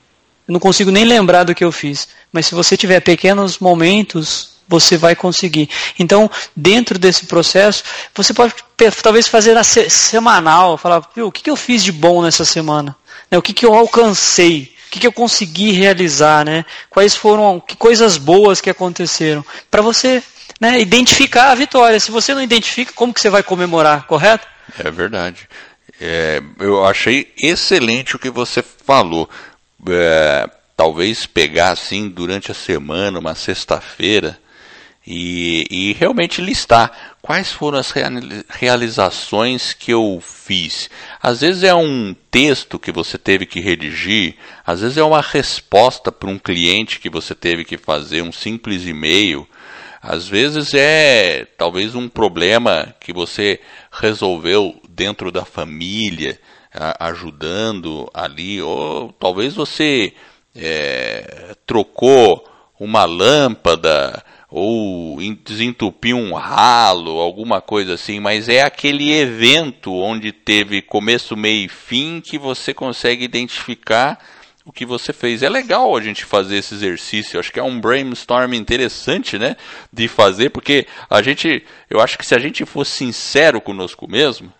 Eu 0.46 0.52
não 0.52 0.60
consigo 0.60 0.90
nem 0.90 1.04
lembrar 1.04 1.44
do 1.44 1.54
que 1.54 1.62
eu 1.62 1.70
fiz. 1.70 2.08
Mas 2.32 2.46
se 2.46 2.54
você 2.54 2.76
tiver 2.76 3.00
pequenos 3.00 3.58
momentos 3.58 4.57
você 4.68 4.96
vai 4.96 5.16
conseguir. 5.16 5.68
Então, 5.98 6.30
dentro 6.54 6.98
desse 6.98 7.26
processo, 7.26 7.82
você 8.14 8.34
pode 8.34 8.54
talvez 9.02 9.26
fazer 9.26 9.54
na 9.54 9.64
se 9.64 9.88
semanal, 9.90 10.76
falar, 10.76 11.02
o 11.16 11.32
que, 11.32 11.42
que 11.42 11.50
eu 11.50 11.56
fiz 11.56 11.82
de 11.82 11.90
bom 11.90 12.22
nessa 12.22 12.44
semana? 12.44 12.94
Né, 13.30 13.38
o 13.38 13.42
que, 13.42 13.52
que 13.52 13.66
eu 13.66 13.74
alcancei? 13.74 14.72
O 14.86 14.90
que, 14.90 15.00
que 15.00 15.06
eu 15.06 15.12
consegui 15.12 15.72
realizar? 15.72 16.44
Né? 16.44 16.64
Quais 16.88 17.14
foram, 17.14 17.60
que 17.60 17.76
coisas 17.76 18.16
boas 18.16 18.60
que 18.60 18.70
aconteceram? 18.70 19.44
Para 19.70 19.82
você 19.82 20.22
né, 20.60 20.80
identificar 20.80 21.50
a 21.50 21.54
vitória. 21.54 22.00
Se 22.00 22.10
você 22.10 22.34
não 22.34 22.42
identifica, 22.42 22.92
como 22.92 23.12
que 23.12 23.20
você 23.20 23.30
vai 23.30 23.42
comemorar, 23.42 24.06
correto? 24.06 24.46
É 24.78 24.90
verdade. 24.90 25.48
É, 26.00 26.42
eu 26.60 26.84
achei 26.84 27.32
excelente 27.36 28.16
o 28.16 28.18
que 28.18 28.30
você 28.30 28.62
falou. 28.62 29.28
É, 29.88 30.48
talvez 30.76 31.26
pegar 31.26 31.70
assim 31.70 32.08
durante 32.08 32.50
a 32.50 32.54
semana, 32.54 33.18
uma 33.18 33.34
sexta-feira, 33.34 34.38
e, 35.10 35.64
e 35.70 35.92
realmente 35.94 36.42
listar 36.42 37.16
quais 37.22 37.50
foram 37.50 37.78
as 37.78 37.90
realizações 38.50 39.72
que 39.72 39.90
eu 39.90 40.20
fiz. 40.22 40.90
Às 41.22 41.40
vezes 41.40 41.62
é 41.62 41.74
um 41.74 42.14
texto 42.30 42.78
que 42.78 42.92
você 42.92 43.16
teve 43.16 43.46
que 43.46 43.58
redigir, 43.58 44.36
às 44.66 44.82
vezes 44.82 44.98
é 44.98 45.02
uma 45.02 45.22
resposta 45.22 46.12
para 46.12 46.28
um 46.28 46.38
cliente 46.38 47.00
que 47.00 47.08
você 47.08 47.34
teve 47.34 47.64
que 47.64 47.78
fazer, 47.78 48.20
um 48.20 48.30
simples 48.30 48.86
e-mail. 48.86 49.48
Às 50.02 50.28
vezes 50.28 50.74
é 50.74 51.46
talvez 51.56 51.94
um 51.94 52.06
problema 52.06 52.94
que 53.00 53.10
você 53.10 53.60
resolveu 53.90 54.78
dentro 54.90 55.32
da 55.32 55.44
família, 55.44 56.38
ajudando 57.00 58.10
ali, 58.12 58.60
ou 58.60 59.10
talvez 59.18 59.54
você 59.54 60.12
é, 60.54 61.56
trocou 61.66 62.46
uma 62.78 63.06
lâmpada 63.06 64.22
ou 64.50 65.18
desentupir 65.44 66.16
um 66.16 66.32
ralo, 66.32 67.18
alguma 67.18 67.60
coisa 67.60 67.94
assim, 67.94 68.18
mas 68.18 68.48
é 68.48 68.62
aquele 68.62 69.12
evento 69.12 69.92
onde 69.92 70.32
teve 70.32 70.80
começo, 70.80 71.36
meio 71.36 71.66
e 71.66 71.68
fim 71.68 72.22
que 72.24 72.38
você 72.38 72.72
consegue 72.72 73.24
identificar 73.24 74.18
o 74.64 74.72
que 74.72 74.86
você 74.86 75.12
fez. 75.12 75.42
É 75.42 75.48
legal 75.48 75.94
a 75.94 76.00
gente 76.00 76.24
fazer 76.24 76.56
esse 76.56 76.74
exercício, 76.74 77.38
acho 77.38 77.52
que 77.52 77.60
é 77.60 77.62
um 77.62 77.78
brainstorm 77.78 78.54
interessante, 78.54 79.38
né, 79.38 79.56
de 79.92 80.08
fazer, 80.08 80.50
porque 80.50 80.86
a 81.10 81.20
gente, 81.20 81.64
eu 81.90 82.00
acho 82.00 82.16
que 82.16 82.24
se 82.24 82.34
a 82.34 82.38
gente 82.38 82.64
for 82.64 82.84
sincero 82.84 83.60
conosco 83.60 84.10
mesmo, 84.10 84.52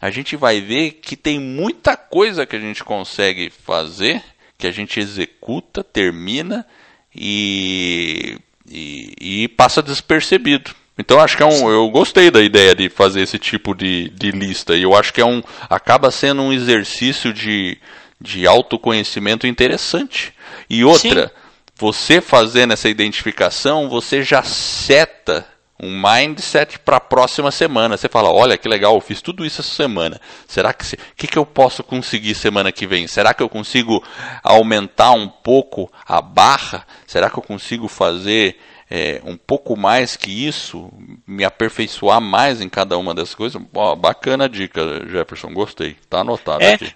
a 0.00 0.10
gente 0.10 0.36
vai 0.36 0.60
ver 0.60 0.92
que 1.02 1.16
tem 1.16 1.40
muita 1.40 1.96
coisa 1.96 2.46
que 2.46 2.56
a 2.56 2.60
gente 2.60 2.82
consegue 2.82 3.50
fazer, 3.50 4.22
que 4.56 4.66
a 4.66 4.72
gente 4.72 5.00
executa, 5.00 5.82
termina 5.82 6.66
e 7.14 8.36
e, 8.72 9.44
e 9.44 9.48
passa 9.48 9.82
despercebido. 9.82 10.70
Então 10.98 11.20
acho 11.20 11.36
que 11.36 11.42
é 11.42 11.46
um, 11.46 11.70
eu 11.70 11.88
gostei 11.90 12.30
da 12.30 12.40
ideia 12.42 12.74
de 12.74 12.88
fazer 12.88 13.22
esse 13.22 13.38
tipo 13.38 13.74
de, 13.74 14.08
de 14.10 14.30
lista 14.30 14.74
e 14.74 14.82
eu 14.82 14.94
acho 14.94 15.12
que 15.12 15.20
é 15.20 15.24
um 15.24 15.42
acaba 15.68 16.10
sendo 16.10 16.42
um 16.42 16.52
exercício 16.52 17.32
de, 17.32 17.78
de 18.20 18.46
autoconhecimento 18.46 19.46
interessante. 19.46 20.32
E 20.68 20.84
outra, 20.84 21.28
Sim. 21.28 21.34
você 21.76 22.20
fazendo 22.20 22.72
essa 22.72 22.88
identificação, 22.88 23.88
você 23.88 24.22
já 24.22 24.42
seta 24.42 25.46
um 25.82 26.00
mindset 26.00 26.78
para 26.78 26.98
a 26.98 27.00
próxima 27.00 27.50
semana. 27.50 27.96
Você 27.96 28.08
fala, 28.08 28.30
olha 28.30 28.56
que 28.56 28.68
legal, 28.68 28.94
eu 28.94 29.00
fiz 29.00 29.20
tudo 29.20 29.44
isso 29.44 29.60
essa 29.60 29.74
semana. 29.74 30.20
Será 30.46 30.72
que 30.72 30.94
o 30.94 30.98
que, 31.16 31.26
que 31.26 31.38
eu 31.38 31.44
posso 31.44 31.82
conseguir 31.82 32.36
semana 32.36 32.70
que 32.70 32.86
vem? 32.86 33.08
Será 33.08 33.34
que 33.34 33.42
eu 33.42 33.48
consigo 33.48 34.02
aumentar 34.44 35.10
um 35.10 35.28
pouco 35.28 35.92
a 36.06 36.22
barra? 36.22 36.86
Será 37.06 37.28
que 37.28 37.38
eu 37.38 37.42
consigo 37.42 37.88
fazer 37.88 38.56
é, 38.88 39.20
um 39.24 39.36
pouco 39.36 39.76
mais 39.76 40.16
que 40.16 40.46
isso? 40.46 40.88
me 41.26 41.44
aperfeiçoar 41.44 42.20
mais 42.20 42.60
em 42.60 42.68
cada 42.68 42.98
uma 42.98 43.14
dessas 43.14 43.34
coisas. 43.34 43.60
Ó, 43.74 43.96
bacana 43.96 44.44
a 44.44 44.48
dica, 44.48 44.80
Jefferson, 45.08 45.52
gostei. 45.52 45.96
Tá 46.08 46.20
anotado 46.20 46.62
é, 46.62 46.74
aqui. 46.74 46.92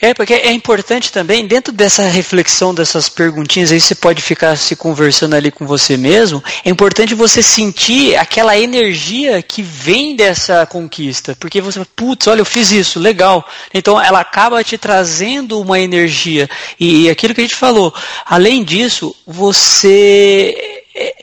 É, 0.00 0.14
porque 0.14 0.32
é 0.32 0.52
importante 0.52 1.10
também, 1.10 1.44
dentro 1.44 1.72
dessa 1.72 2.04
reflexão, 2.04 2.72
dessas 2.72 3.08
perguntinhas, 3.08 3.72
aí 3.72 3.80
você 3.80 3.96
pode 3.96 4.22
ficar 4.22 4.56
se 4.56 4.76
conversando 4.76 5.34
ali 5.34 5.50
com 5.50 5.66
você 5.66 5.96
mesmo, 5.96 6.42
é 6.64 6.70
importante 6.70 7.16
você 7.16 7.42
sentir 7.42 8.16
aquela 8.16 8.56
energia 8.56 9.42
que 9.42 9.60
vem 9.60 10.14
dessa 10.14 10.64
conquista. 10.66 11.36
Porque 11.40 11.60
você, 11.60 11.84
putz, 11.96 12.28
olha, 12.28 12.40
eu 12.40 12.44
fiz 12.44 12.70
isso, 12.70 13.00
legal. 13.00 13.44
Então 13.74 14.00
ela 14.00 14.20
acaba 14.20 14.62
te 14.62 14.78
trazendo 14.78 15.60
uma 15.60 15.80
energia. 15.80 16.48
E 16.78 17.10
aquilo 17.10 17.34
que 17.34 17.40
a 17.40 17.44
gente 17.44 17.56
falou, 17.56 17.92
além 18.24 18.62
disso, 18.62 19.14
você. 19.26 20.84
É, 20.94 21.14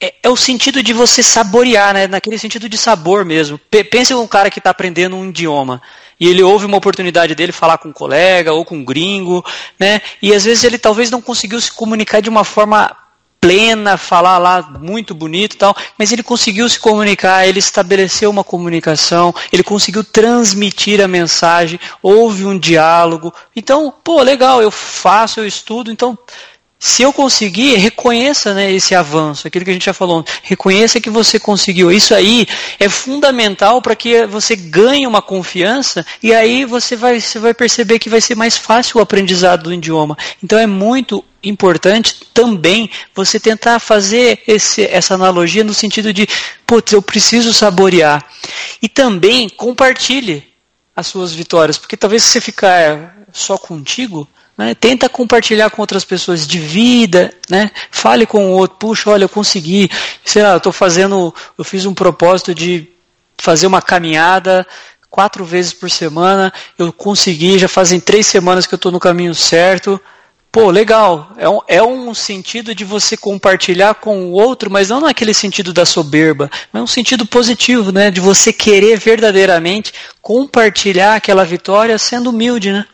é, 0.00 0.14
é, 0.22 0.28
o 0.28 0.36
sentido 0.36 0.82
de 0.82 0.92
você 0.92 1.22
saborear, 1.22 1.94
né? 1.94 2.06
naquele 2.08 2.38
sentido 2.38 2.68
de 2.68 2.76
sabor 2.78 3.24
mesmo. 3.24 3.58
P 3.58 3.84
pense 3.84 4.12
um 4.14 4.26
cara 4.26 4.50
que 4.50 4.58
está 4.58 4.70
aprendendo 4.70 5.14
um 5.14 5.28
idioma 5.28 5.80
e 6.22 6.28
ele 6.28 6.40
ouve 6.40 6.64
uma 6.66 6.76
oportunidade 6.76 7.34
dele 7.34 7.50
falar 7.50 7.78
com 7.78 7.88
um 7.88 7.92
colega 7.92 8.52
ou 8.52 8.64
com 8.64 8.76
um 8.76 8.84
gringo, 8.84 9.44
né? 9.76 10.00
E 10.22 10.32
às 10.32 10.44
vezes 10.44 10.62
ele 10.62 10.78
talvez 10.78 11.10
não 11.10 11.20
conseguiu 11.20 11.60
se 11.60 11.72
comunicar 11.72 12.22
de 12.22 12.28
uma 12.28 12.44
forma 12.44 12.96
plena, 13.40 13.96
falar 13.96 14.38
lá 14.38 14.62
muito 14.78 15.16
bonito 15.16 15.54
e 15.54 15.58
tal, 15.58 15.76
mas 15.98 16.12
ele 16.12 16.22
conseguiu 16.22 16.68
se 16.68 16.78
comunicar, 16.78 17.44
ele 17.48 17.58
estabeleceu 17.58 18.30
uma 18.30 18.44
comunicação, 18.44 19.34
ele 19.52 19.64
conseguiu 19.64 20.04
transmitir 20.04 21.00
a 21.00 21.08
mensagem, 21.08 21.80
houve 22.00 22.46
um 22.46 22.56
diálogo. 22.56 23.34
Então, 23.56 23.92
pô, 24.04 24.22
legal, 24.22 24.62
eu 24.62 24.70
faço, 24.70 25.40
eu 25.40 25.46
estudo, 25.46 25.90
então 25.90 26.16
se 26.84 27.00
eu 27.00 27.12
conseguir, 27.12 27.76
reconheça 27.76 28.52
né, 28.52 28.72
esse 28.72 28.92
avanço, 28.92 29.46
aquilo 29.46 29.64
que 29.64 29.70
a 29.70 29.72
gente 29.72 29.84
já 29.84 29.94
falou, 29.94 30.24
reconheça 30.42 31.00
que 31.00 31.08
você 31.08 31.38
conseguiu. 31.38 31.92
Isso 31.92 32.12
aí 32.12 32.44
é 32.76 32.88
fundamental 32.88 33.80
para 33.80 33.94
que 33.94 34.26
você 34.26 34.56
ganhe 34.56 35.06
uma 35.06 35.22
confiança 35.22 36.04
e 36.20 36.34
aí 36.34 36.64
você 36.64 36.96
vai, 36.96 37.20
você 37.20 37.38
vai 37.38 37.54
perceber 37.54 38.00
que 38.00 38.10
vai 38.10 38.20
ser 38.20 38.34
mais 38.34 38.56
fácil 38.56 38.98
o 38.98 39.00
aprendizado 39.00 39.62
do 39.62 39.72
idioma. 39.72 40.18
Então 40.42 40.58
é 40.58 40.66
muito 40.66 41.24
importante 41.40 42.16
também 42.34 42.90
você 43.14 43.38
tentar 43.38 43.78
fazer 43.78 44.42
esse, 44.44 44.84
essa 44.84 45.14
analogia 45.14 45.62
no 45.62 45.72
sentido 45.72 46.12
de, 46.12 46.26
putz, 46.66 46.92
eu 46.92 47.00
preciso 47.00 47.54
saborear. 47.54 48.26
E 48.82 48.88
também 48.88 49.48
compartilhe 49.48 50.52
as 50.96 51.06
suas 51.06 51.32
vitórias, 51.32 51.78
porque 51.78 51.96
talvez 51.96 52.24
se 52.24 52.30
você 52.30 52.40
ficar 52.40 53.18
só 53.32 53.56
contigo, 53.56 54.28
né? 54.56 54.74
Tenta 54.74 55.08
compartilhar 55.08 55.70
com 55.70 55.82
outras 55.82 56.04
pessoas 56.04 56.46
de 56.46 56.58
vida, 56.58 57.32
né? 57.48 57.70
Fale 57.90 58.26
com 58.26 58.46
o 58.46 58.52
outro, 58.52 58.76
puxa, 58.78 59.10
olha, 59.10 59.24
eu 59.24 59.28
consegui, 59.28 59.90
sei 60.24 60.42
lá, 60.42 60.52
eu 60.52 60.56
estou 60.58 60.72
fazendo, 60.72 61.34
eu 61.56 61.64
fiz 61.64 61.86
um 61.86 61.94
propósito 61.94 62.54
de 62.54 62.88
fazer 63.38 63.66
uma 63.66 63.82
caminhada 63.82 64.66
quatro 65.12 65.44
vezes 65.44 65.74
por 65.74 65.90
semana, 65.90 66.50
eu 66.78 66.90
consegui, 66.90 67.58
já 67.58 67.68
fazem 67.68 68.00
três 68.00 68.26
semanas 68.26 68.66
que 68.66 68.72
eu 68.72 68.76
estou 68.76 68.90
no 68.90 68.98
caminho 68.98 69.34
certo. 69.34 70.00
Pô, 70.50 70.70
legal. 70.70 71.32
É 71.36 71.48
um, 71.48 71.60
é 71.68 71.82
um 71.82 72.14
sentido 72.14 72.74
de 72.74 72.84
você 72.84 73.16
compartilhar 73.16 73.94
com 73.94 74.24
o 74.24 74.32
outro, 74.32 74.70
mas 74.70 74.88
não 74.88 75.00
naquele 75.00 75.34
sentido 75.34 75.72
da 75.72 75.84
soberba, 75.84 76.50
mas 76.72 76.82
um 76.82 76.86
sentido 76.86 77.26
positivo, 77.26 77.92
né? 77.92 78.10
De 78.10 78.20
você 78.20 78.52
querer 78.52 78.98
verdadeiramente 78.98 79.92
compartilhar 80.20 81.16
aquela 81.16 81.44
vitória 81.44 81.98
sendo 81.98 82.30
humilde, 82.30 82.72
né? 82.72 82.86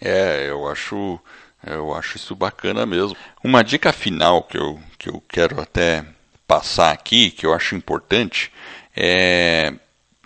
É, 0.00 0.48
eu 0.48 0.68
acho, 0.68 1.18
eu 1.66 1.94
acho 1.94 2.16
isso 2.16 2.34
bacana 2.34 2.84
mesmo. 2.84 3.16
Uma 3.42 3.62
dica 3.62 3.92
final 3.92 4.42
que 4.42 4.58
eu, 4.58 4.80
que 4.98 5.08
eu 5.08 5.22
quero 5.28 5.60
até 5.60 6.04
passar 6.46 6.92
aqui, 6.92 7.30
que 7.30 7.44
eu 7.44 7.52
acho 7.52 7.74
importante, 7.74 8.52
é, 8.96 9.72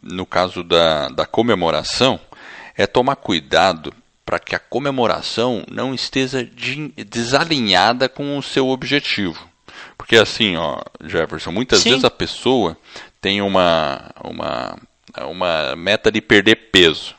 no 0.02 0.26
caso 0.26 0.62
da, 0.62 1.08
da 1.08 1.26
comemoração, 1.26 2.20
é 2.76 2.86
tomar 2.86 3.16
cuidado 3.16 3.92
para 4.24 4.38
que 4.38 4.54
a 4.54 4.58
comemoração 4.58 5.64
não 5.70 5.94
esteja 5.94 6.44
de, 6.44 6.88
desalinhada 7.04 8.08
com 8.08 8.38
o 8.38 8.42
seu 8.42 8.68
objetivo. 8.68 9.48
Porque 9.98 10.16
assim, 10.16 10.56
ó, 10.56 10.80
Jefferson, 11.04 11.50
muitas 11.50 11.80
Sim. 11.80 11.90
vezes 11.90 12.04
a 12.04 12.10
pessoa 12.10 12.76
tem 13.20 13.42
uma, 13.42 14.10
uma, 14.22 14.78
uma 15.26 15.76
meta 15.76 16.10
de 16.10 16.20
perder 16.20 16.70
peso. 16.70 17.14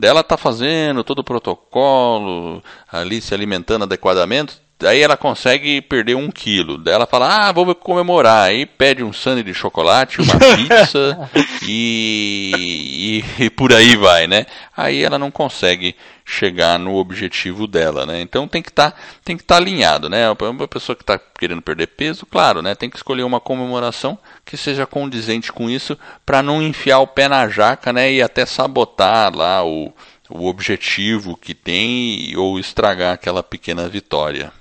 Dela 0.00 0.24
tá 0.24 0.36
fazendo 0.36 1.04
todo 1.04 1.20
o 1.20 1.24
protocolo, 1.24 2.62
ali 2.90 3.20
se 3.20 3.34
alimentando 3.34 3.84
adequadamente, 3.84 4.60
Daí 4.80 5.02
ela 5.02 5.14
consegue 5.14 5.82
perder 5.82 6.14
um 6.14 6.30
quilo. 6.30 6.78
Daí 6.78 6.94
ela 6.94 7.06
fala, 7.06 7.48
ah, 7.48 7.52
vou 7.52 7.74
comemorar. 7.74 8.48
Aí 8.48 8.64
pede 8.64 9.04
um 9.04 9.12
sangue 9.12 9.42
de 9.42 9.52
chocolate, 9.52 10.22
uma 10.22 10.38
pizza 10.56 11.30
e, 11.68 13.22
e, 13.38 13.44
e, 13.44 13.50
por 13.50 13.74
aí 13.74 13.94
vai, 13.94 14.26
né? 14.26 14.46
Aí 14.74 15.04
ela 15.04 15.18
não 15.18 15.30
consegue 15.30 15.94
chegar 16.30 16.78
no 16.78 16.94
objetivo 16.94 17.66
dela, 17.66 18.06
né? 18.06 18.20
Então 18.20 18.46
tem 18.46 18.62
que 18.62 18.68
estar 18.68 18.92
tá, 18.92 18.96
tem 19.24 19.36
que 19.36 19.42
estar 19.42 19.56
tá 19.56 19.60
alinhado, 19.60 20.08
né? 20.08 20.30
Uma 20.30 20.68
pessoa 20.68 20.94
que 20.94 21.02
está 21.02 21.18
querendo 21.18 21.60
perder 21.60 21.88
peso, 21.88 22.24
claro, 22.24 22.62
né? 22.62 22.74
Tem 22.74 22.88
que 22.88 22.96
escolher 22.96 23.24
uma 23.24 23.40
comemoração 23.40 24.16
que 24.44 24.56
seja 24.56 24.86
condizente 24.86 25.52
com 25.52 25.68
isso 25.68 25.98
para 26.24 26.42
não 26.42 26.62
enfiar 26.62 27.00
o 27.00 27.06
pé 27.06 27.28
na 27.28 27.48
jaca, 27.48 27.92
né? 27.92 28.12
E 28.12 28.22
até 28.22 28.46
sabotar 28.46 29.34
lá 29.34 29.64
o, 29.64 29.92
o 30.28 30.46
objetivo 30.46 31.36
que 31.36 31.52
tem 31.52 32.36
ou 32.36 32.58
estragar 32.58 33.14
aquela 33.14 33.42
pequena 33.42 33.88
vitória. 33.88 34.52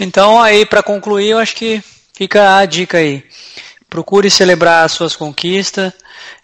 Então, 0.00 0.40
aí, 0.40 0.64
para 0.64 0.82
concluir, 0.82 1.28
eu 1.28 1.38
acho 1.38 1.54
que 1.54 1.82
fica 2.14 2.56
a 2.56 2.64
dica 2.64 2.98
aí. 2.98 3.22
Procure 3.92 4.30
celebrar 4.30 4.86
as 4.86 4.92
suas 4.92 5.14
conquistas, 5.14 5.92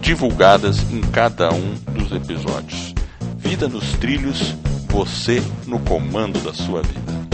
divulgadas 0.00 0.78
em 0.90 1.00
cada 1.00 1.52
um 1.52 1.74
dos 1.92 2.12
episódios. 2.12 2.94
Vida 3.36 3.68
nos 3.68 3.92
trilhos, 3.92 4.54
você 4.88 5.42
no 5.66 5.78
comando 5.80 6.38
da 6.40 6.54
sua 6.54 6.82
vida. 6.82 7.27